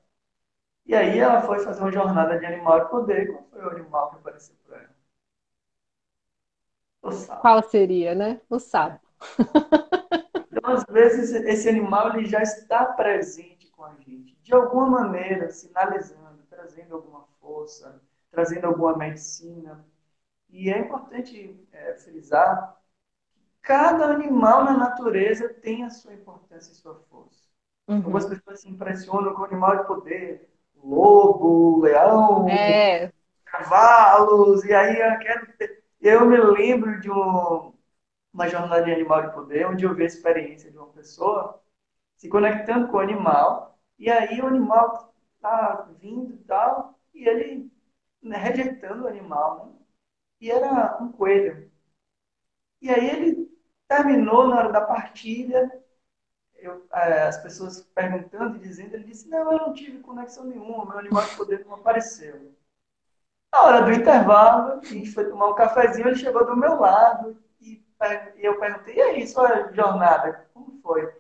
[0.87, 3.29] E aí ela foi fazer uma jornada de animal de poder.
[3.29, 4.88] Qual foi o animal que apareceu para ela?
[7.41, 8.41] Qual seria, né?
[8.49, 9.01] O sapo.
[10.51, 15.51] Então, às vezes, esse animal ele já está presente com a gente, de alguma maneira,
[15.51, 19.85] sinalizando, trazendo alguma força, trazendo alguma medicina.
[20.51, 22.77] E é importante é, frisar
[23.31, 27.49] que cada animal na natureza tem a sua importância e sua força.
[27.87, 27.97] Uhum.
[27.97, 30.51] Algumas pessoas se impressionam com o animal de poder,
[30.83, 33.13] lobo, leão, é.
[33.45, 37.75] cavalos, e aí eu quero ter eu me lembro de um,
[38.33, 41.63] uma jornada de animal de poder, onde eu vi a experiência de uma pessoa
[42.17, 47.71] se conectando com o animal, e aí o animal tá vindo e tal, e ele
[48.23, 49.73] né, rejeitando o animal, né?
[50.41, 51.71] E era um coelho.
[52.81, 53.49] E aí ele
[53.89, 55.71] terminou na hora da partilha,
[56.57, 60.87] eu, é, as pessoas perguntando e dizendo, ele disse, não, eu não tive conexão nenhuma,
[60.87, 62.55] meu animal de poder não apareceu.
[63.53, 67.37] Na hora do intervalo, a gente foi tomar um cafezinho, ele chegou do meu lado
[67.61, 67.83] e,
[68.37, 71.13] eu perguntei, e aí, sua jornada, como foi?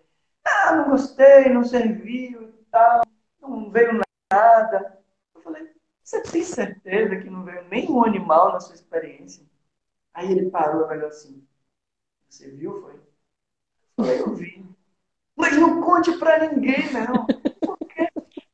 [0.44, 3.02] Ah, não gostei, não serviu e tal,
[3.40, 4.00] não veio
[4.32, 4.98] nada.
[5.34, 5.70] Eu falei,
[6.02, 9.44] você tem certeza que não veio nenhum animal na sua experiência?
[10.14, 11.46] Aí ele parou e olhou assim,
[12.28, 12.94] você viu, foi?
[12.94, 14.66] Eu falei, eu vi.
[15.36, 17.26] Mas não conte pra ninguém, não.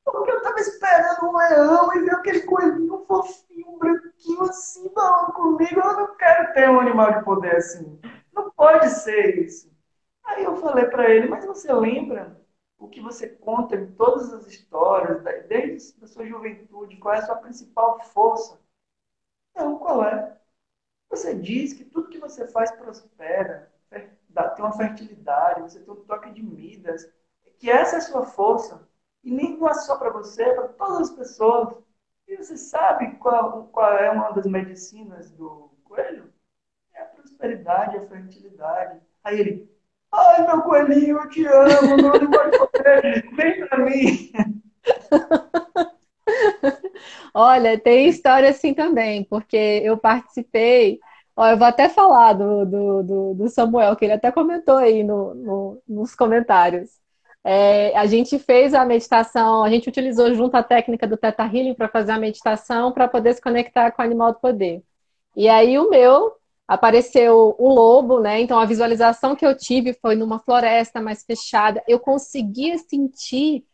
[0.05, 5.81] Porque eu tava esperando um leão e ver aquele coelhinho fofinho, branquinho assim, falando comigo.
[5.81, 8.01] Eu não quero ter um animal de poder assim.
[8.33, 9.73] Não pode ser isso.
[10.25, 12.41] Aí eu falei para ele, mas você lembra
[12.79, 17.27] o que você conta em todas as histórias, desde a sua juventude, qual é a
[17.27, 18.61] sua principal força?
[19.55, 20.37] Não, qual é?
[21.11, 26.31] Você diz que tudo que você faz prospera, tem uma fertilidade, você tem um toque
[26.31, 27.09] de Midas,
[27.59, 28.89] que essa é a sua força.
[29.23, 31.79] E nem não é só para você, é para todas as pessoas.
[32.27, 36.33] E você sabe qual, qual é uma das medicinas do coelho?
[36.95, 39.01] É a prosperidade, a fertilidade.
[39.23, 39.71] Aí ele,
[40.11, 44.33] ai meu coelhinho, eu te amo, não pode poder, vem para mim.
[47.35, 51.01] Olha, tem história assim também, porque eu participei.
[51.37, 55.35] Ó, eu vou até falar do, do, do, Samuel, que ele até comentou aí no,
[55.35, 57.04] no nos comentários.
[57.45, 61.75] É, a gente fez a meditação, a gente utilizou junto a técnica do Theta Healing
[61.75, 64.83] para fazer a meditação para poder se conectar com o animal do poder.
[65.37, 66.33] E aí o meu
[66.67, 68.41] apareceu o lobo, né?
[68.41, 71.83] Então a visualização que eu tive foi numa floresta mais fechada.
[71.87, 73.65] Eu conseguia sentir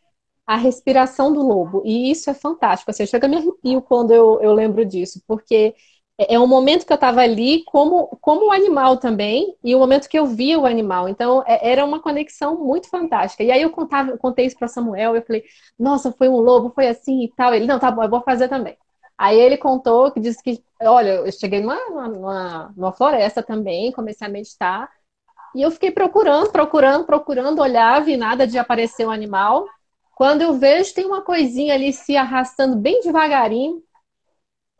[0.45, 1.81] a respiração do lobo.
[1.85, 2.91] E isso é fantástico.
[2.91, 5.75] Assim, chega a me arrepio quando eu, eu lembro disso, porque
[6.17, 9.79] é, é um momento que eu estava ali como, como o animal também, e o
[9.79, 11.09] momento que eu via o animal.
[11.09, 13.43] Então, é, era uma conexão muito fantástica.
[13.43, 15.43] E aí eu contava, contei isso para Samuel, eu falei,
[15.79, 17.53] nossa, foi um lobo, foi assim e tal.
[17.53, 18.77] Ele, não, tá bom, eu vou fazer também.
[19.17, 24.25] Aí ele contou que disse que, olha, eu cheguei numa, numa, numa floresta também, comecei
[24.25, 24.89] a meditar,
[25.53, 29.65] e eu fiquei procurando, procurando, procurando, olhava e nada de aparecer um animal.
[30.15, 33.83] Quando eu vejo, tem uma coisinha ali se arrastando bem devagarinho.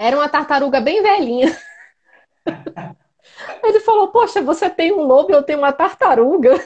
[0.01, 1.55] Era uma tartaruga bem velhinha.
[3.63, 6.59] Ele falou: Poxa, você tem um lobo, eu tenho uma tartaruga.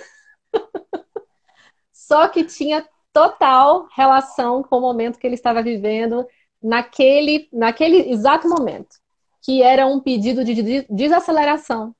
[1.91, 6.25] Só que tinha total relação com o momento que ele estava vivendo
[6.63, 8.95] naquele, naquele exato momento,
[9.41, 11.93] que era um pedido de desaceleração,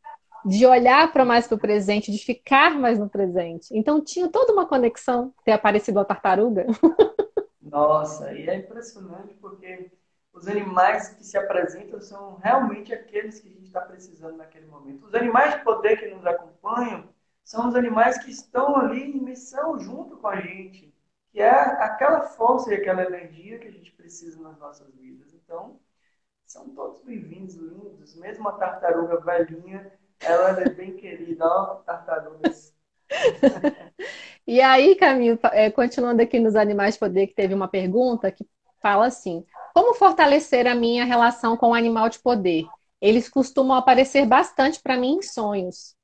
[0.46, 3.68] de olhar para mais para o presente, de ficar mais no presente.
[3.72, 6.66] Então tinha toda uma conexão ter aparecido a tartaruga.
[7.62, 9.92] Nossa, e é impressionante porque
[10.36, 15.06] os animais que se apresentam são realmente aqueles que a gente está precisando naquele momento.
[15.06, 17.08] Os animais de poder que nos acompanham
[17.44, 20.94] são os animais que estão ali em missão junto com a gente,
[21.32, 25.34] que é aquela força e aquela energia que a gente precisa nas nossas vidas.
[25.34, 25.80] Então,
[26.46, 28.16] são todos bem-vindos, lindos.
[28.16, 32.76] Mesmo a tartaruga velhinha, ela é bem querida, ó, tartarugas.
[34.46, 38.46] e aí, Caminho, é, continuando aqui nos Animais de Poder, que teve uma pergunta que
[38.82, 39.46] fala assim:
[39.76, 42.66] como fortalecer a minha relação com o animal de poder?
[43.02, 45.98] Eles costumam aparecer bastante para mim em sonhos.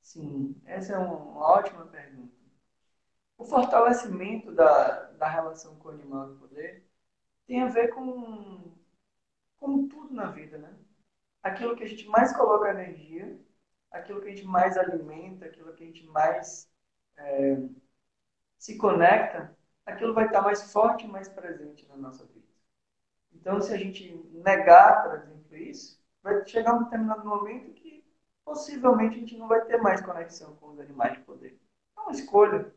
[0.00, 2.32] Sim, essa é uma ótima pergunta.
[3.36, 6.88] O fortalecimento da, da relação com o animal de poder
[7.46, 8.72] tem a ver com,
[9.60, 10.74] com tudo na vida, né?
[11.42, 13.38] Aquilo que a gente mais coloca energia,
[13.90, 16.70] aquilo que a gente mais alimenta, aquilo que a gente mais
[17.18, 17.58] é,
[18.58, 19.57] se conecta,
[19.88, 22.46] aquilo vai estar mais forte e mais presente na nossa vida.
[23.32, 28.04] Então, se a gente negar, por exemplo, isso, vai chegar um determinado momento que
[28.44, 31.58] possivelmente a gente não vai ter mais conexão com os animais de poder.
[31.96, 32.72] É uma escolha.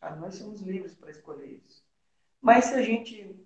[0.00, 1.84] Ah, nós somos livres para escolher isso.
[2.40, 3.36] Mas se a gente,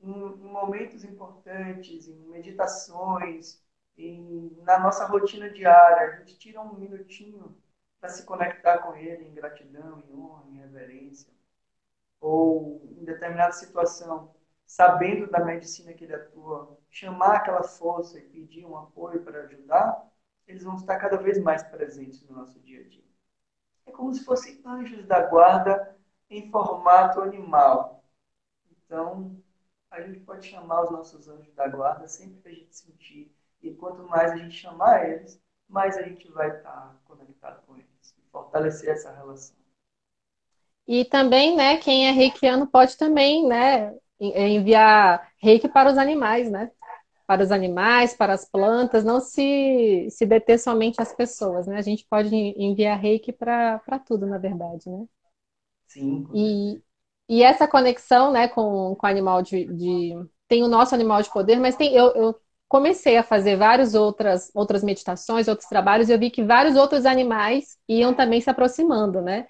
[0.00, 3.60] em, momentos importantes, em meditações,
[3.96, 7.56] em, na nossa rotina diária, a gente tira um minutinho
[8.00, 11.32] para se conectar com ele em gratidão, em honra, em reverência,
[12.26, 14.34] ou em determinada situação,
[14.66, 20.04] sabendo da medicina que ele atua, chamar aquela força e pedir um apoio para ajudar,
[20.44, 23.04] eles vão estar cada vez mais presentes no nosso dia a dia.
[23.86, 25.96] É como se fossem anjos da guarda
[26.28, 28.02] em formato animal.
[28.72, 29.40] Então,
[29.88, 33.32] a gente pode chamar os nossos anjos da guarda sempre que a gente sentir.
[33.62, 38.16] E quanto mais a gente chamar eles, mais a gente vai estar conectado com eles.
[38.18, 39.65] E fortalecer essa relação.
[40.86, 46.70] E também, né, quem é reikiano pode também, né, enviar reiki para os animais, né?
[47.26, 51.78] Para os animais, para as plantas, não se, se deter somente às pessoas, né?
[51.78, 55.06] A gente pode enviar reiki para tudo, na verdade, né?
[55.88, 56.26] Sim.
[56.32, 56.82] E,
[57.28, 60.12] e essa conexão, né, com, com o animal de, de,
[60.48, 64.50] Tem o nosso animal de poder, mas tem eu, eu comecei a fazer várias outras,
[64.54, 69.22] outras meditações, outros trabalhos, e eu vi que vários outros animais iam também se aproximando,
[69.22, 69.46] né?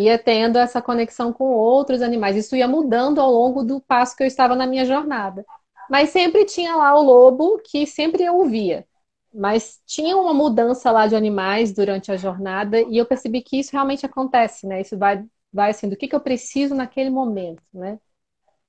[0.00, 2.36] Ia tendo essa conexão com outros animais.
[2.36, 5.44] Isso ia mudando ao longo do passo que eu estava na minha jornada.
[5.90, 8.86] Mas sempre tinha lá o lobo que sempre eu ouvia.
[9.32, 13.72] Mas tinha uma mudança lá de animais durante a jornada e eu percebi que isso
[13.72, 14.80] realmente acontece, né?
[14.80, 17.98] Isso vai, vai assim, do que, que eu preciso naquele momento, né?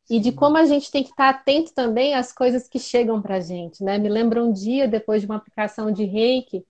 [0.09, 3.35] E de como a gente tem que estar atento também às coisas que chegam para
[3.37, 3.97] a gente, né?
[3.97, 6.65] Me lembro um dia, depois de uma aplicação de reiki,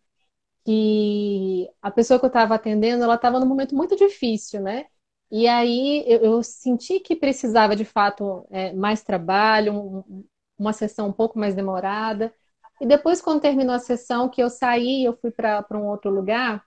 [0.66, 4.86] que a pessoa que eu estava atendendo, ela estava num momento muito difícil, né?
[5.32, 10.26] E aí eu, eu senti que precisava de fato é, mais trabalho, um,
[10.58, 12.34] uma sessão um pouco mais demorada.
[12.82, 16.64] E depois, quando terminou a sessão, que eu saí, eu fui para um outro lugar,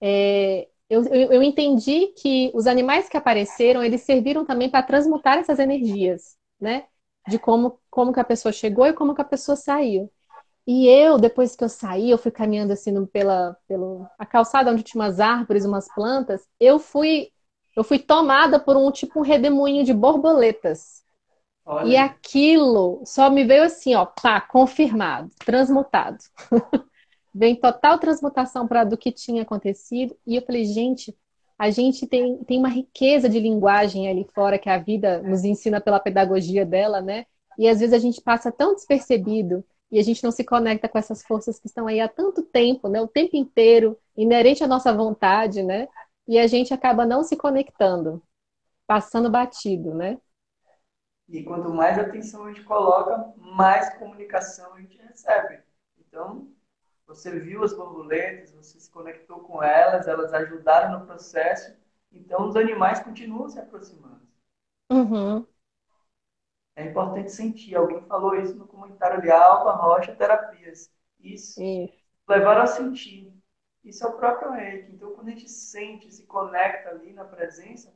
[0.00, 5.38] é, eu, eu, eu entendi que os animais que apareceram, eles serviram também para transmutar
[5.38, 6.86] essas energias, né?
[7.26, 10.12] De como, como que a pessoa chegou e como que a pessoa saiu.
[10.66, 14.82] E eu, depois que eu saí, eu fui caminhando assim pela, pela a calçada onde
[14.82, 17.30] tinha umas árvores, umas plantas, eu fui
[17.76, 21.04] eu fui tomada por um tipo um redemoinho de borboletas.
[21.64, 21.88] Olha.
[21.88, 26.18] E aquilo só me veio assim, ó, pá, confirmado, transmutado.
[27.34, 30.16] Vem total transmutação para do que tinha acontecido.
[30.26, 31.14] E eu falei, gente,
[31.58, 35.80] a gente tem, tem uma riqueza de linguagem ali fora que a vida nos ensina
[35.80, 37.26] pela pedagogia dela, né?
[37.58, 40.98] E às vezes a gente passa tão despercebido e a gente não se conecta com
[40.98, 43.00] essas forças que estão aí há tanto tempo, né?
[43.00, 45.88] O tempo inteiro, inerente à nossa vontade, né?
[46.26, 48.22] E a gente acaba não se conectando,
[48.86, 50.18] passando batido, né?
[51.28, 55.60] E quanto mais atenção a gente coloca, mais comunicação a gente recebe.
[55.98, 56.48] Então,
[57.06, 61.76] você viu as borboletas, você se conectou com elas, elas ajudaram no processo,
[62.12, 64.20] então os animais continuam se aproximando.
[64.90, 65.46] Uhum.
[66.76, 67.74] É importante sentir.
[67.74, 70.90] Alguém falou isso no comentário de Alba Rocha Terapias.
[71.18, 71.60] Isso.
[71.60, 71.94] isso.
[72.28, 73.32] Levar a sentir.
[73.82, 74.92] Isso é o próprio reiki.
[74.92, 77.92] Então, quando a gente sente, se conecta ali na presença,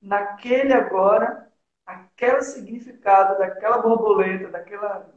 [0.00, 1.52] naquele agora,
[1.84, 5.12] aquele significado daquela borboleta, daquela,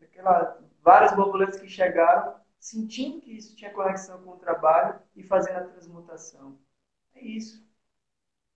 [0.00, 5.56] daquela várias borboletas que chegaram, sentindo que isso tinha conexão com o trabalho e fazendo
[5.56, 6.58] a transmutação.
[7.14, 7.66] É isso.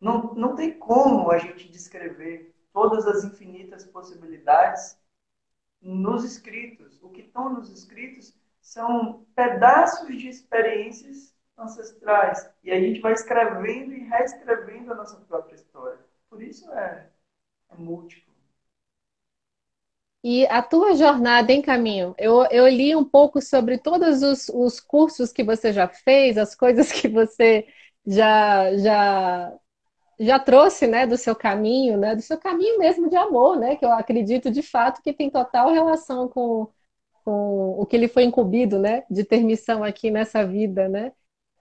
[0.01, 4.99] Não, não tem como a gente descrever todas as infinitas possibilidades
[5.81, 7.01] nos escritos.
[7.03, 12.51] O que estão nos escritos são pedaços de experiências ancestrais.
[12.65, 16.01] E a gente vai escrevendo e reescrevendo a nossa própria história.
[16.29, 17.09] Por isso é,
[17.71, 18.35] é múltiplo.
[20.25, 24.81] E a tua jornada em caminho, eu, eu li um pouco sobre todos os, os
[24.81, 27.67] cursos que você já fez, as coisas que você
[28.07, 29.53] já, já,
[30.19, 33.85] já trouxe né, do seu caminho, né, do seu caminho mesmo de amor, né, que
[33.85, 36.69] eu acredito de fato que tem total relação com,
[37.25, 40.89] com o que ele foi incumbido né, de ter missão aqui nessa vida.
[40.89, 41.13] Né?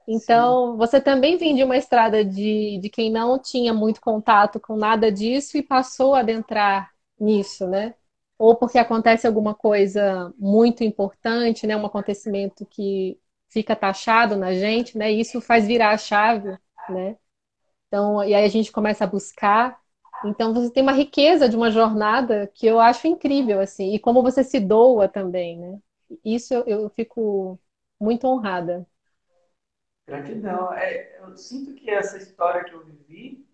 [0.08, 0.78] Então, Sim.
[0.78, 5.12] você também vem de uma estrada de, de quem não tinha muito contato com nada
[5.12, 7.96] disso e passou a adentrar nisso, né?
[8.38, 13.18] ou porque acontece alguma coisa muito importante, né, um acontecimento que
[13.50, 16.58] fica taxado na gente, né, e isso faz virar a chave,
[16.90, 17.16] né?
[17.94, 19.80] Então, e aí a gente começa a buscar.
[20.26, 24.24] Então, você tem uma riqueza de uma jornada que eu acho incrível, assim, e como
[24.24, 25.80] você se doa também, né?
[26.26, 27.60] Isso eu, eu fico
[28.00, 28.88] muito honrada.
[30.08, 30.74] Gratidão.
[30.74, 33.46] É, eu sinto que essa história que eu vivi,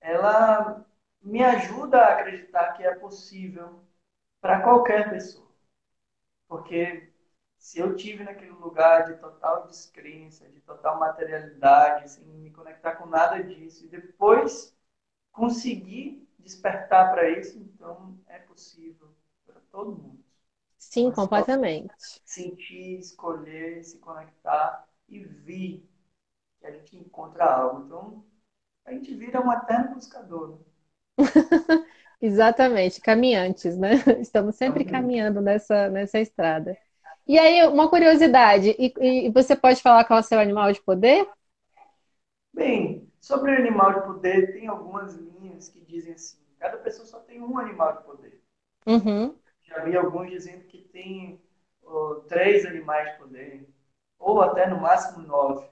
[0.00, 0.86] ela
[1.22, 3.80] me ajuda a acreditar que é possível
[4.40, 5.48] para qualquer pessoa.
[6.48, 7.10] Porque
[7.58, 13.06] se eu tive naquele lugar de total descrença, de total materialidade, sem me conectar com
[13.06, 14.76] nada disso, e depois
[15.32, 19.10] conseguir despertar para isso, então é possível
[19.46, 20.24] para todo mundo.
[20.78, 22.22] Sim, Mas completamente.
[22.24, 25.88] Sentir, escolher, se conectar e vir
[26.60, 27.86] que a gente encontra algo.
[27.86, 28.26] Então,
[28.84, 30.50] a gente vira um eterno buscador.
[30.58, 30.64] Né?
[32.20, 33.90] Exatamente, caminhantes, né?
[34.20, 36.76] Estamos sempre caminhando nessa, nessa estrada.
[37.26, 40.80] E aí, uma curiosidade, e, e, você pode falar qual é o seu animal de
[40.80, 41.28] poder?
[42.52, 47.18] Bem, sobre o animal de poder, tem algumas linhas que dizem assim, cada pessoa só
[47.18, 48.42] tem um animal de poder.
[48.86, 49.34] Uhum.
[49.64, 51.42] Já vi alguns dizendo que tem
[51.82, 53.68] oh, três animais de poder,
[54.20, 55.68] ou até no máximo nove.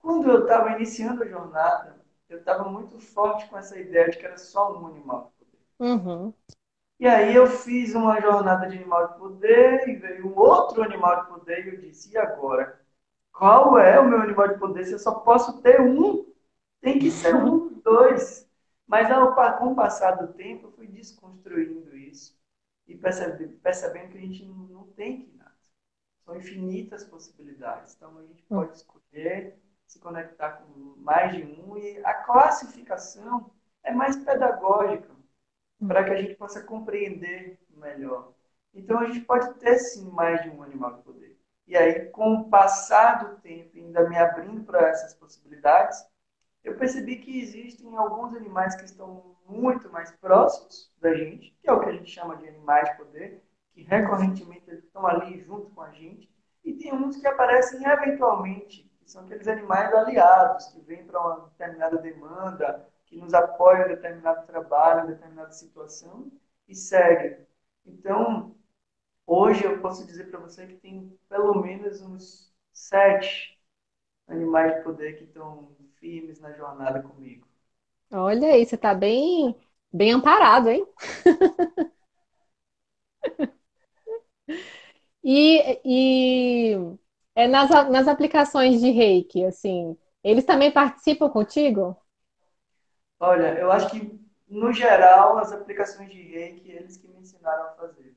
[0.00, 4.26] Quando eu estava iniciando a jornada, eu estava muito forte com essa ideia de que
[4.26, 5.64] era só um animal de poder.
[5.78, 6.34] Uhum.
[7.04, 11.20] E aí eu fiz uma jornada de animal de poder e veio um outro animal
[11.20, 12.80] de poder e eu disse, e agora?
[13.30, 16.32] Qual é o meu animal de poder se eu só posso ter um?
[16.80, 18.48] Tem que ser um dois.
[18.86, 22.40] Mas ao, com o passar do tempo, eu fui desconstruindo isso
[22.86, 25.52] e percebendo, percebendo que a gente não tem que nada.
[26.24, 27.94] São infinitas possibilidades.
[27.94, 28.60] Então a gente hum.
[28.60, 33.50] pode escolher se conectar com mais de um e a classificação
[33.82, 35.13] é mais pedagógica
[35.86, 38.32] para que a gente possa compreender melhor.
[38.74, 41.38] Então a gente pode ter sim mais de um animal de poder.
[41.66, 46.04] E aí, com o passar do tempo, ainda me abrindo para essas possibilidades,
[46.62, 51.72] eu percebi que existem alguns animais que estão muito mais próximos da gente, que é
[51.72, 55.82] o que a gente chama de animais de poder, que recorrentemente estão ali junto com
[55.82, 56.30] a gente,
[56.64, 61.48] e tem uns que aparecem eventualmente que são aqueles animais aliados, que vêm para uma
[61.48, 66.30] determinada demanda, que nos apoiam em determinado trabalho, em determinada situação
[66.68, 67.38] e seguem.
[67.86, 68.56] Então,
[69.26, 73.58] hoje eu posso dizer para você que tem pelo menos uns sete
[74.28, 77.46] animais de poder que estão firmes na jornada comigo.
[78.12, 79.54] Olha aí, você está bem,
[79.92, 80.86] bem amparado, hein?
[85.22, 86.76] e, e
[87.34, 91.96] é nas, nas aplicações de reiki, assim, eles também participam contigo?
[93.24, 97.72] Olha, eu acho que, no geral, as aplicações de reiki, eles que me ensinaram a
[97.72, 98.14] fazer.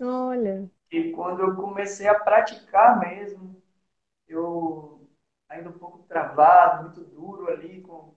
[0.00, 0.68] Olha.
[0.90, 3.60] E quando eu comecei a praticar mesmo,
[4.28, 5.08] eu
[5.48, 8.14] ainda um pouco travado, muito duro ali com,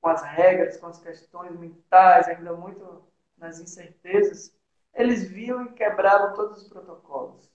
[0.00, 3.04] com as regras, com as questões mentais, ainda muito
[3.38, 4.56] nas incertezas,
[4.94, 7.50] eles viam e quebravam todos os protocolos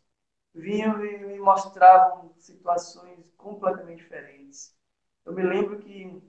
[0.54, 4.76] vinham e me mostravam situações completamente diferentes.
[5.26, 6.22] Eu me lembro que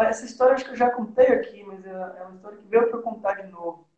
[0.00, 2.90] essa história acho que eu já contei aqui, mas é, é uma história que veio
[2.90, 3.88] para contar de novo.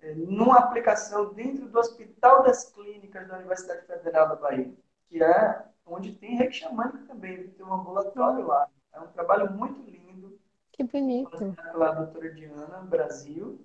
[0.00, 4.74] é, numa aplicação dentro do Hospital das Clínicas da Universidade Federal da Bahia,
[5.08, 8.68] que é onde tem reiki xamânico também, tem um ambulatório lá.
[8.92, 10.38] É um trabalho muito lindo.
[10.72, 11.56] Que bonito.
[11.72, 13.64] Pela doutora Diana Brasil,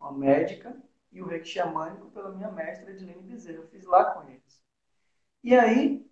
[0.00, 0.76] uma médica,
[1.12, 3.58] e o reiki xamânico pela minha mestra Edilene Bezerra.
[3.58, 4.62] Eu fiz lá com eles.
[5.42, 6.06] E aí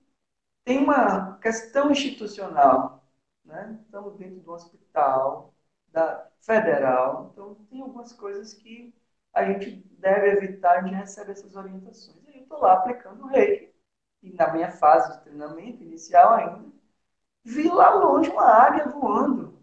[0.64, 3.03] tem uma questão institucional.
[3.44, 3.78] Né?
[3.84, 5.54] Estamos dentro de um hospital
[5.88, 8.94] da federal, então tem algumas coisas que
[9.32, 12.18] a gente deve evitar de receber essas orientações.
[12.28, 13.72] E eu estou lá aplicando o reiki,
[14.22, 16.72] e na minha fase de treinamento inicial ainda,
[17.44, 19.58] vi lá longe uma águia voando.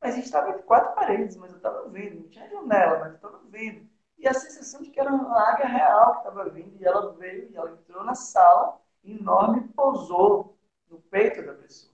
[0.00, 3.10] Mas a gente estava entre quatro paredes, mas eu estava vendo, não tinha janela, mas
[3.10, 3.88] eu estava vendo.
[4.18, 7.50] E a sensação de que era uma águia real que estava vindo, e ela veio,
[7.50, 10.56] e ela entrou na sala, enorme, e pousou
[10.88, 11.93] no peito da pessoa.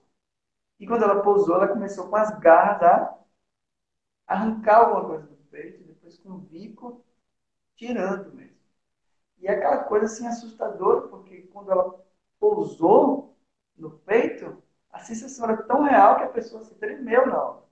[0.80, 3.20] E quando ela pousou, ela começou com as garras a
[4.26, 7.04] arrancar alguma coisa do peito, depois com o bico
[7.76, 8.56] tirando mesmo.
[9.38, 12.02] E é aquela coisa assim assustadora, porque quando ela
[12.38, 13.36] pousou
[13.76, 17.62] no peito, a sensação era tão real que a pessoa se tremeu na hora.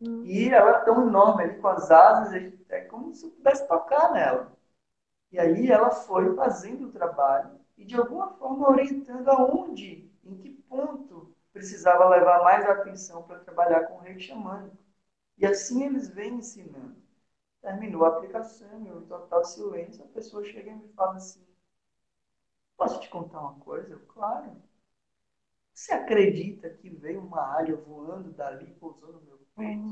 [0.00, 0.24] Uhum.
[0.24, 4.10] E ela é tão enorme ali com as asas, é como se eu pudesse tocar
[4.12, 4.52] nela.
[5.30, 10.50] E aí ela foi fazendo o trabalho e de alguma forma orientando aonde, em que
[10.68, 14.76] ponto precisava levar mais atenção para trabalhar com o rei xamânico.
[15.38, 16.96] E assim eles vêm ensinando.
[17.62, 21.44] Terminou a aplicação, eu em total silêncio, a pessoa chega e me fala assim,
[22.76, 23.94] posso te contar uma coisa?
[23.94, 24.62] Eu, claro.
[25.74, 29.82] Você acredita que veio uma águia voando dali, pousou no meu peito?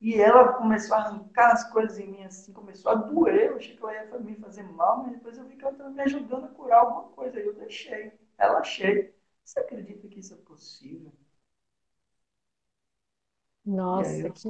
[0.00, 3.50] E ela começou a arrancar as coisas em mim assim, começou a doer.
[3.50, 5.90] Eu achei que ela ia me fazer mal, mas depois eu vi que ela estava
[5.90, 7.38] me ajudando a curar alguma coisa.
[7.38, 8.12] Aí eu deixei.
[8.38, 9.15] Ela achei.
[9.46, 11.10] Você acredita que isso é possível?
[13.64, 14.48] Nossa, que.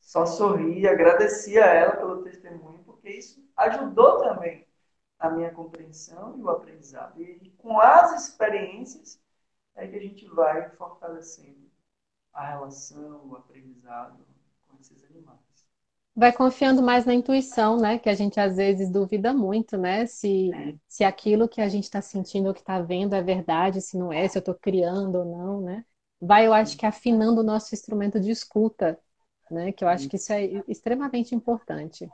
[0.00, 4.66] Só sorri e agradeci a ela pelo testemunho, porque isso ajudou também
[5.18, 7.20] a minha compreensão e o aprendizado.
[7.22, 9.20] E com as experiências
[9.76, 11.70] é que a gente vai fortalecendo
[12.32, 14.26] a relação, o aprendizado
[14.68, 15.45] com esses animais.
[16.18, 17.98] Vai confiando mais na intuição, né?
[17.98, 20.06] Que a gente às vezes duvida muito, né?
[20.06, 20.74] Se, é.
[20.88, 24.10] se aquilo que a gente está sentindo ou que está vendo é verdade, se não
[24.10, 25.84] é, se eu estou criando ou não, né?
[26.18, 28.98] Vai, eu acho que afinando o nosso instrumento de escuta,
[29.50, 29.72] né?
[29.72, 32.08] Que eu acho que isso é extremamente importante.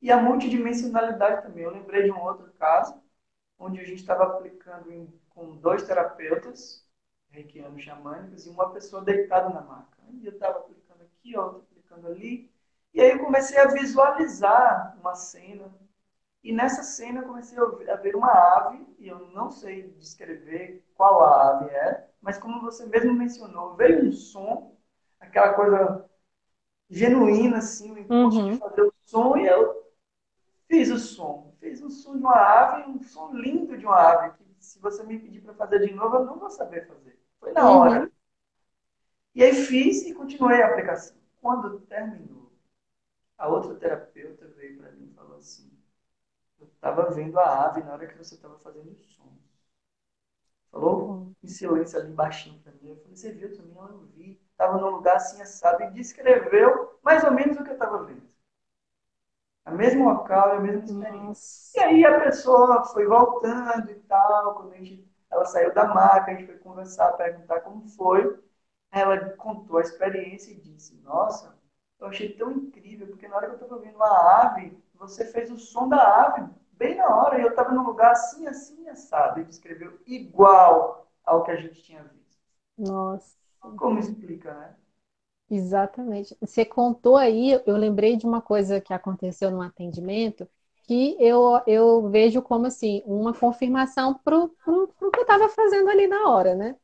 [0.00, 1.64] E a multidimensionalidade também.
[1.64, 2.94] Eu lembrei de um outro caso,
[3.58, 6.86] onde a gente estava aplicando em, com dois terapeutas,
[7.30, 9.98] reikianos xamânicos, e uma pessoa deitada na maca.
[10.08, 12.53] Um eu estava aplicando aqui, outro aplicando ali.
[12.94, 15.74] E aí eu comecei a visualizar uma cena.
[16.44, 21.24] E nessa cena eu comecei a ver uma ave, e eu não sei descrever qual
[21.24, 24.76] a ave é, mas como você mesmo mencionou, veio um som,
[25.18, 26.08] aquela coisa
[26.88, 28.52] genuína, assim, o impulso uhum.
[28.52, 29.90] de fazer o som, e eu
[30.68, 31.54] fiz o som.
[31.58, 35.02] Fiz um som de uma ave, um som lindo de uma ave, que se você
[35.02, 37.18] me pedir para fazer de novo, eu não vou saber fazer.
[37.40, 38.00] Foi na hora.
[38.02, 38.10] Uhum.
[39.34, 41.16] E aí fiz e continuei a aplicação.
[41.40, 42.43] Quando terminou,
[43.38, 45.70] a outra terapeuta veio para mim e falou assim,
[46.60, 49.32] eu estava vendo a ave na hora que você estava fazendo o som.
[50.70, 52.90] Falou em silêncio ali baixinho para mim.
[52.90, 53.76] Eu falei, você viu também?
[53.76, 54.40] Eu vi.
[54.50, 58.22] Estava num lugar assim, assado, e descreveu mais ou menos o que eu estava vendo.
[59.64, 61.80] A mesma local, a mesma experiência.
[61.80, 66.30] E aí a pessoa foi voltando e tal, quando a gente, ela saiu da maca,
[66.30, 68.38] a gente foi conversar, perguntar como foi.
[68.90, 71.56] Ela contou a experiência e disse, nossa,
[72.00, 75.50] eu achei tão incrível, porque na hora que eu estava vendo uma ave, você fez
[75.50, 79.40] o som da ave bem na hora, e eu estava num lugar assim, assim, assado,
[79.40, 82.38] e descreveu igual ao que a gente tinha visto.
[82.76, 83.36] Nossa.
[83.76, 84.76] Como explica, né?
[85.48, 86.36] Exatamente.
[86.40, 90.48] Você contou aí, eu lembrei de uma coisa que aconteceu no atendimento,
[90.82, 96.06] que eu, eu vejo como assim, uma confirmação para o que eu estava fazendo ali
[96.06, 96.76] na hora, né?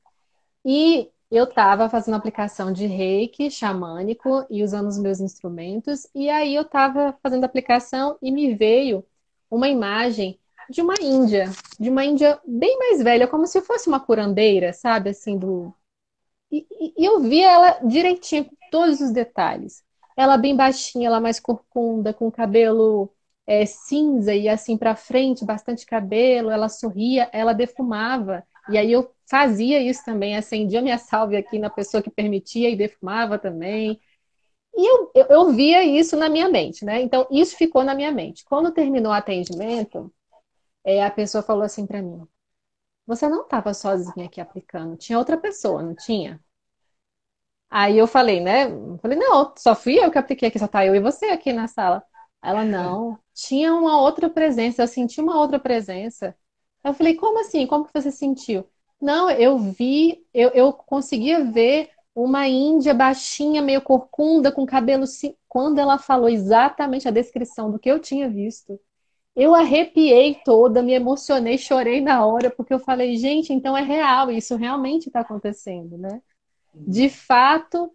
[0.65, 6.55] E eu estava fazendo aplicação de reiki xamânico e usando os meus instrumentos, e aí
[6.55, 9.05] eu estava fazendo aplicação e me veio
[9.51, 14.01] uma imagem de uma índia, de uma índia bem mais velha, como se fosse uma
[14.01, 15.11] curandeira, sabe?
[15.11, 15.75] Assim, do,
[16.51, 16.67] e,
[16.99, 19.85] e, eu vi ela direitinho, com todos os detalhes.
[20.17, 23.11] Ela bem baixinha, ela mais corcunda, com cabelo
[23.47, 26.51] é, cinza e assim para frente, bastante cabelo.
[26.51, 28.45] Ela sorria, ela defumava.
[28.69, 32.77] E aí eu fazia isso também, acendia minha salve aqui na pessoa que permitia e
[32.77, 34.01] defumava também.
[34.75, 37.01] E eu, eu, eu, via isso na minha mente, né?
[37.03, 38.45] Então, isso ficou na minha mente.
[38.45, 40.13] Quando terminou o atendimento,
[40.85, 42.27] é, a pessoa falou assim para mim:
[43.07, 46.41] você não estava sozinha aqui aplicando, tinha outra pessoa, não tinha?
[47.71, 48.67] Aí eu falei, né?
[49.01, 51.69] Falei, não, só fui eu que apliquei aqui, só tá eu e você aqui na
[51.69, 52.03] sala.
[52.43, 56.37] Ela, não, tinha uma outra presença, eu senti uma outra presença.
[56.85, 57.67] Eu falei, como assim?
[57.67, 58.67] Como que você sentiu?
[59.01, 65.05] Não, eu vi, eu, eu conseguia ver uma índia baixinha, meio corcunda, com cabelo.
[65.49, 68.79] Quando ela falou exatamente a descrição do que eu tinha visto,
[69.37, 74.31] eu arrepiei toda, me emocionei, chorei na hora, porque eu falei, gente, então é real,
[74.31, 76.21] isso realmente está acontecendo, né?
[76.75, 77.93] De fato,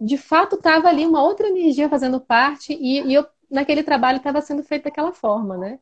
[0.00, 4.40] de fato estava ali uma outra energia fazendo parte, e, e eu, naquele trabalho estava
[4.40, 5.78] sendo feito daquela forma, né?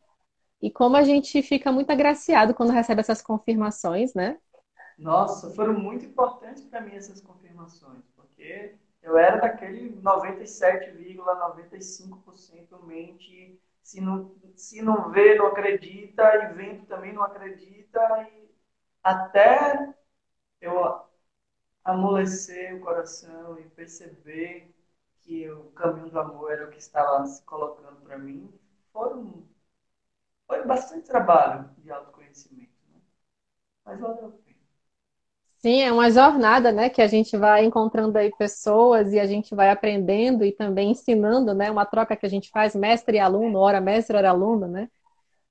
[0.63, 4.39] E como a gente fica muito agraciado quando recebe essas confirmações, né?
[4.99, 14.01] Nossa, foram muito importantes para mim essas confirmações, porque eu era daquele 97,95% mente, se
[14.01, 18.01] não, se não vê, não acredita, e vendo também não acredita,
[18.33, 18.49] e
[19.03, 19.95] até
[20.61, 21.03] eu
[21.85, 24.75] amolecer o coração e perceber
[25.21, 28.53] que o caminho do amor era o que estava se colocando para mim,
[28.93, 29.47] foram,
[30.47, 33.01] foi bastante trabalho de autoconhecimento, né?
[33.85, 34.57] mas valeu a pena.
[35.59, 39.55] Sim, é uma jornada, né, que a gente vai encontrando aí pessoas e a gente
[39.55, 43.59] vai aprendendo e também ensinando, né, uma troca que a gente faz, mestre e aluno,
[43.59, 44.89] hora mestre, hora aluno, né,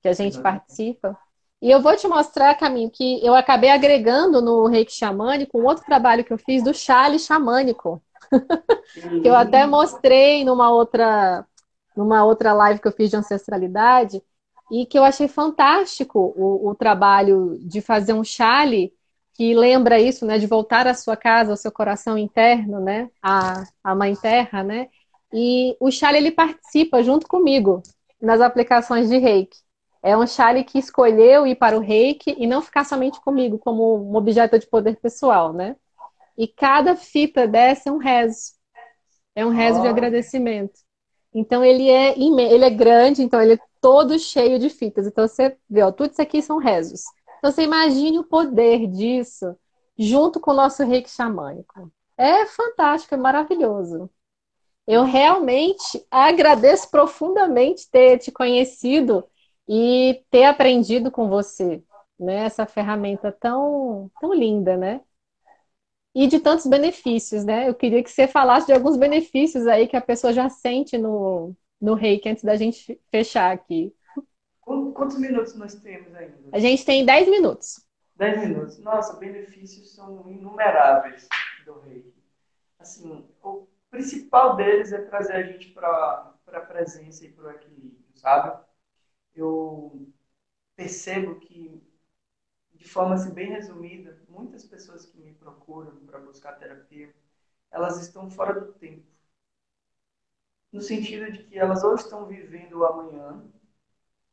[0.00, 1.18] que a gente participa.
[1.60, 5.84] E eu vou te mostrar, Caminho, que eu acabei agregando no reiki xamânico um outro
[5.84, 8.00] trabalho que eu fiz do chale xamânico.
[9.22, 11.46] que eu até mostrei numa outra,
[11.96, 14.22] numa outra live que eu fiz de ancestralidade
[14.70, 18.92] e que eu achei fantástico o, o trabalho de fazer um chale
[19.34, 23.64] que lembra isso, né, de voltar à sua casa, ao seu coração interno, né, a,
[23.84, 24.88] a mãe terra, né,
[25.32, 27.82] e o Charlie ele participa junto comigo
[28.20, 29.58] nas aplicações de Reiki.
[30.02, 33.96] É um Charlie que escolheu ir para o Reiki e não ficar somente comigo como
[33.96, 35.76] um objeto de poder pessoal, né?
[36.38, 38.52] E cada fita dessa é um rezo.
[39.34, 39.82] É um rezo oh.
[39.82, 40.85] de agradecimento.
[41.36, 45.06] Então ele é ele é grande, então ele é todo cheio de fitas.
[45.06, 47.02] Então você vê, ó, tudo isso aqui são rezos.
[47.38, 49.54] Então, você imagine o poder disso
[49.98, 51.92] junto com o nosso reiki xamânico.
[52.16, 54.10] É fantástico, é maravilhoso.
[54.86, 59.24] Eu realmente agradeço profundamente ter te conhecido
[59.68, 61.82] e ter aprendido com você,
[62.18, 62.44] né?
[62.44, 65.02] Essa ferramenta tão, tão linda, né?
[66.18, 67.68] E de tantos benefícios, né?
[67.68, 71.54] Eu queria que você falasse de alguns benefícios aí que a pessoa já sente no,
[71.78, 73.94] no reiki antes da gente fechar aqui.
[74.62, 76.38] Quantos minutos nós temos ainda?
[76.52, 77.86] A gente tem 10 minutos.
[78.14, 78.78] 10 minutos.
[78.78, 81.28] Nossa, benefícios são inumeráveis
[81.66, 82.14] do reiki.
[82.78, 88.02] Assim, o principal deles é trazer a gente para a presença e para o equilíbrio,
[88.14, 88.58] sabe?
[89.34, 90.08] Eu
[90.74, 91.78] percebo que,
[92.86, 97.12] de forma assim, bem resumida, muitas pessoas que me procuram para buscar terapia,
[97.68, 99.04] elas estão fora do tempo.
[100.72, 103.42] No sentido de que elas ou estão vivendo o amanhã,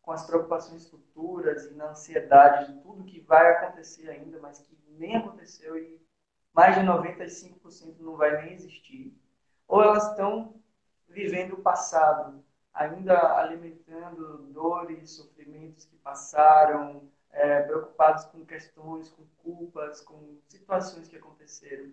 [0.04, 4.78] com as preocupações futuras e na ansiedade de tudo que vai acontecer ainda, mas que
[4.99, 5.99] nem aconteceu e
[6.54, 9.20] mais de 95% não vai nem existir.
[9.68, 10.62] Ou elas estão
[11.08, 20.01] vivendo o passado, ainda alimentando dores, sofrimentos que passaram, é, preocupados com questões, com culpas,
[20.01, 21.91] com situações que aconteceram.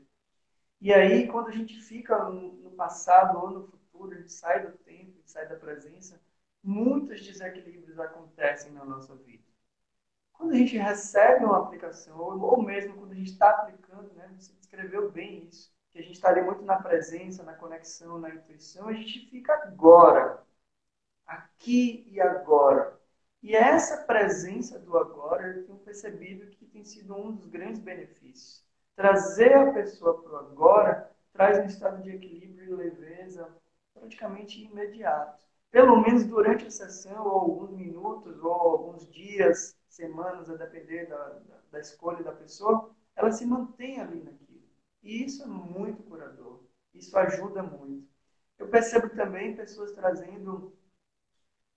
[0.80, 4.72] E aí, quando a gente fica no passado ou no futuro, a gente sai do
[4.78, 6.20] tempo, sai da presença,
[6.62, 9.44] muitos desequilíbrios acontecem na nossa vida.
[10.32, 14.52] Quando a gente recebe uma aplicação, ou mesmo quando a gente está aplicando, né, você
[14.54, 18.88] descreveu bem isso, que a gente está ali muito na presença, na conexão, na intuição,
[18.88, 20.42] a gente fica agora,
[21.26, 22.99] aqui e agora.
[23.42, 28.64] E essa presença do agora, eu tenho percebido que tem sido um dos grandes benefícios.
[28.94, 33.48] Trazer a pessoa para o agora traz um estado de equilíbrio e leveza
[33.94, 40.56] praticamente imediato pelo menos durante a sessão, ou alguns minutos, ou alguns dias, semanas, a
[40.56, 44.62] depender da, da, da escolha da pessoa, ela se mantém ali naquilo.
[45.02, 46.60] E isso é muito curador.
[46.92, 48.08] Isso ajuda muito.
[48.58, 50.76] Eu percebo também pessoas trazendo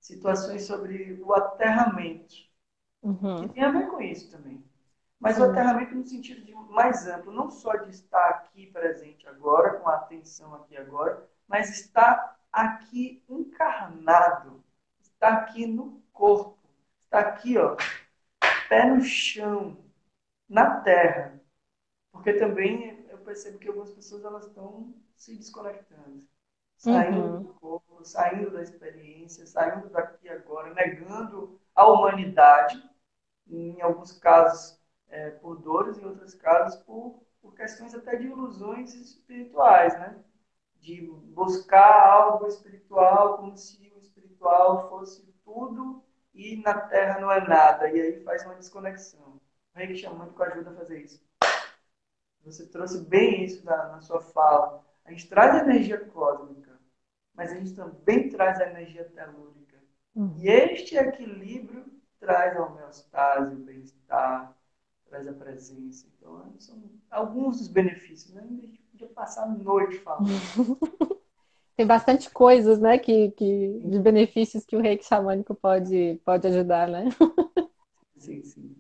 [0.04, 2.36] situações sobre o aterramento,
[3.02, 3.48] uhum.
[3.48, 4.64] que tem a ver com isso também.
[5.18, 9.80] Mas o aterramento no sentido de mais amplo, não só de estar aqui presente agora,
[9.80, 14.62] com a atenção aqui agora, mas estar aqui encarnado,
[15.02, 16.60] está aqui no corpo,
[17.06, 17.78] está aqui, ó,
[18.68, 19.78] pé no chão,
[20.50, 21.40] na terra.
[22.12, 26.28] Porque também eu percebo que algumas pessoas elas estão se desconectando,
[26.76, 27.44] saindo uhum.
[27.44, 32.82] do corpo, saindo da experiência, saindo daqui agora, negando a humanidade,
[33.48, 34.80] em alguns casos
[35.10, 40.24] é, por dores, em outros casos por, por questões até de ilusões espirituais, né?
[40.84, 41.02] de
[41.34, 47.90] buscar algo espiritual como se o espiritual fosse tudo e na Terra não é nada.
[47.90, 49.40] E aí faz uma desconexão.
[49.74, 51.24] O reiki xamânico ajuda a fazer isso.
[52.44, 54.84] Você trouxe bem isso na, na sua fala.
[55.06, 56.63] A gente traz energia cósmica,
[57.34, 59.78] mas a gente também traz a energia telúrica.
[60.16, 60.36] Uhum.
[60.38, 61.86] E este equilíbrio
[62.20, 64.56] traz a homeostase, o bem-estar,
[65.10, 66.08] traz a presença.
[66.18, 68.34] Então, são alguns dos benefícios.
[68.34, 68.42] Né?
[68.44, 70.30] A gente podia passar a noite falando.
[71.76, 76.88] Tem bastante coisas, né, que, que, de benefícios que o reiki xamânico pode, pode ajudar,
[76.88, 77.06] né?
[78.16, 78.76] Sim, sim.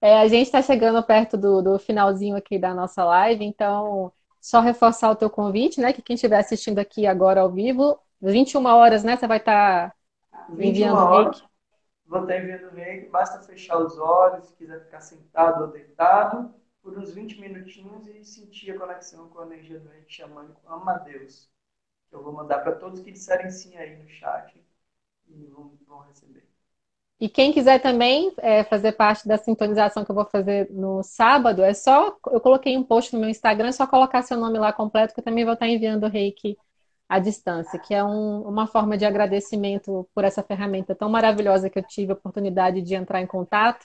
[0.00, 4.60] É, a gente está chegando perto do, do finalzinho aqui da nossa live, então só
[4.60, 5.92] reforçar o teu convite, né?
[5.92, 9.16] Que quem estiver assistindo aqui agora ao vivo, 21 horas, né?
[9.16, 9.96] Você vai estar tá
[10.58, 11.42] enviando o reiki.
[12.06, 16.54] Vou estar enviando o reiki, basta fechar os olhos, se quiser ficar sentado ou deitado,
[16.82, 20.60] por uns 20 minutinhos e sentir a conexão com a energia do reiki xamânico.
[20.66, 21.50] Ama a Deus.
[22.10, 24.64] Eu vou mandar para todos que disserem sim aí no chat
[25.28, 26.48] e vão, vão receber.
[27.20, 31.62] E quem quiser também é, fazer parte da sintonização que eu vou fazer no sábado,
[31.62, 32.16] é só.
[32.30, 35.20] Eu coloquei um post no meu Instagram, é só colocar seu nome lá completo, que
[35.20, 36.56] eu também vou estar enviando o reiki
[37.08, 41.78] à distância, que é um, uma forma de agradecimento por essa ferramenta tão maravilhosa que
[41.78, 43.84] eu tive a oportunidade de entrar em contato.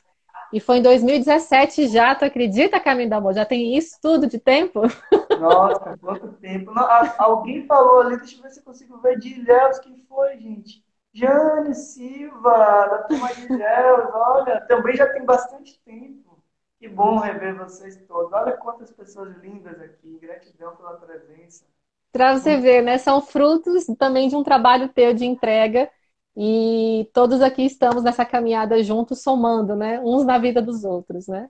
[0.51, 3.33] E foi em 2017 já, tu acredita, Caminho do Amor?
[3.33, 4.81] Já tem isso tudo de tempo?
[5.39, 6.71] Nossa, quanto tempo.
[6.71, 10.37] Não, alguém falou ali, deixa eu ver se eu consigo ver de Ilhéus quem foi,
[10.37, 10.82] gente.
[11.13, 16.43] Jane Silva, da turma de Ilhéus, olha, também já tem bastante tempo.
[16.79, 18.31] Que bom rever vocês todos.
[18.33, 20.19] Olha quantas pessoas lindas aqui.
[20.19, 21.63] Gratidão pela presença.
[22.11, 22.97] Para você ver, né?
[22.97, 25.89] São frutos também de um trabalho teu de entrega
[26.35, 29.99] e todos aqui estamos nessa caminhada juntos, somando, né?
[30.01, 31.49] Uns na vida dos outros, né?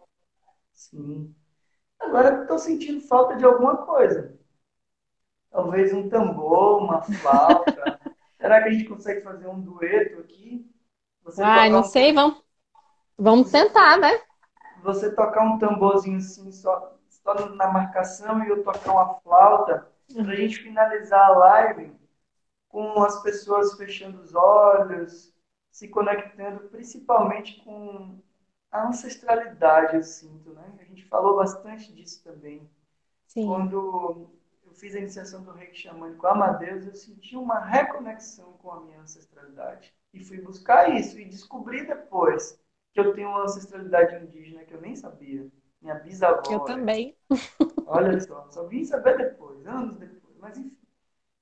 [0.74, 1.34] Sim.
[2.00, 4.38] Agora estou sentindo falta de alguma coisa.
[5.52, 8.00] Talvez um tambor, uma flauta.
[8.44, 10.70] Será que a gente consegue fazer um dueto aqui?
[11.24, 11.84] Você Ai, não um...
[11.84, 12.44] sei, vamos,
[13.18, 14.12] vamos você, tentar, né?
[14.84, 20.34] Você tocar um tamborzinho assim, só, só na marcação, e eu tocar uma flauta, para
[20.34, 21.96] a gente finalizar a live
[22.68, 25.34] com as pessoas fechando os olhos,
[25.72, 28.20] se conectando principalmente com
[28.72, 30.76] a ancestralidade, eu sinto, né?
[30.80, 32.70] A gente falou bastante disso também.
[33.28, 33.46] Sim.
[33.46, 34.30] Quando
[34.74, 39.00] eu fiz a iniciação do reiki xamânico Amadeus, eu senti uma reconexão com a minha
[39.02, 39.94] ancestralidade.
[40.12, 42.60] E fui buscar isso e descobri depois
[42.92, 45.48] que eu tenho uma ancestralidade indígena que eu nem sabia.
[45.80, 46.42] Minha bisavó.
[46.52, 47.16] Eu também.
[47.86, 50.36] Olha só, só vim saber depois, anos depois.
[50.40, 50.78] Mas enfim,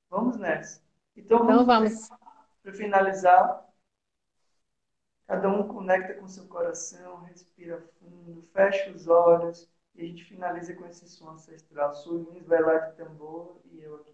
[0.10, 0.84] vamos nessa.
[1.16, 2.10] Então, então vamos.
[2.62, 3.66] Para finalizar,
[5.26, 10.74] cada um conecta com seu coração, respira fundo, fecha os olhos e a gente finaliza
[10.76, 11.94] com esse som ancestral.
[11.96, 14.12] Suinis vai lá de tambor e eu aqui.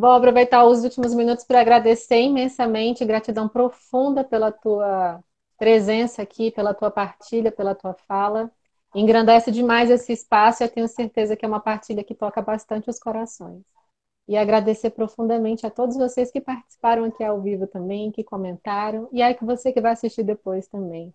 [0.00, 5.22] Vou aproveitar os últimos minutos para agradecer imensamente, gratidão profunda pela tua
[5.58, 8.50] presença aqui, pela tua partilha, pela tua fala.
[8.94, 12.88] Engrandece demais esse espaço e eu tenho certeza que é uma partilha que toca bastante
[12.88, 13.62] os corações.
[14.26, 19.20] E agradecer profundamente a todos vocês que participaram aqui ao vivo também, que comentaram, e
[19.20, 21.12] aí que você que vai assistir depois também.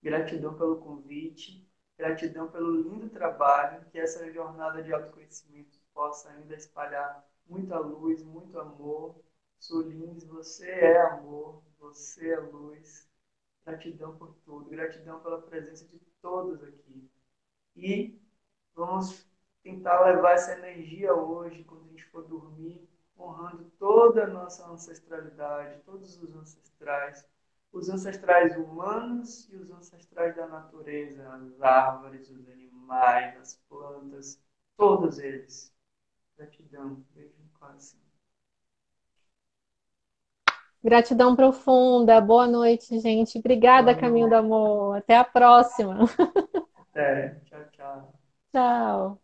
[0.00, 1.68] Gratidão pelo convite,
[1.98, 8.60] gratidão pelo lindo trabalho, que essa jornada de autoconhecimento possa ainda espalhar muita luz, muito
[8.60, 9.16] amor.
[9.58, 13.08] Sulins, você é amor, você é luz.
[13.64, 17.10] Gratidão por tudo, gratidão pela presença de todos aqui.
[17.74, 18.20] E
[18.74, 19.26] vamos
[19.62, 22.86] tentar levar essa energia hoje, quando a gente for dormir,
[23.18, 27.26] honrando toda a nossa ancestralidade, todos os ancestrais,
[27.72, 34.38] os ancestrais humanos e os ancestrais da natureza, as árvores, os animais, as plantas,
[34.76, 35.74] todos eles.
[36.36, 37.98] Gratidão, beijo no coração.
[40.82, 42.20] Gratidão profunda.
[42.20, 43.38] Boa noite, gente.
[43.38, 44.30] Obrigada, Boa Caminho noite.
[44.30, 44.96] do Amor.
[44.96, 46.04] Até a próxima.
[46.74, 47.40] Até.
[47.44, 48.14] Tchau, tchau.
[48.52, 49.20] Tchau.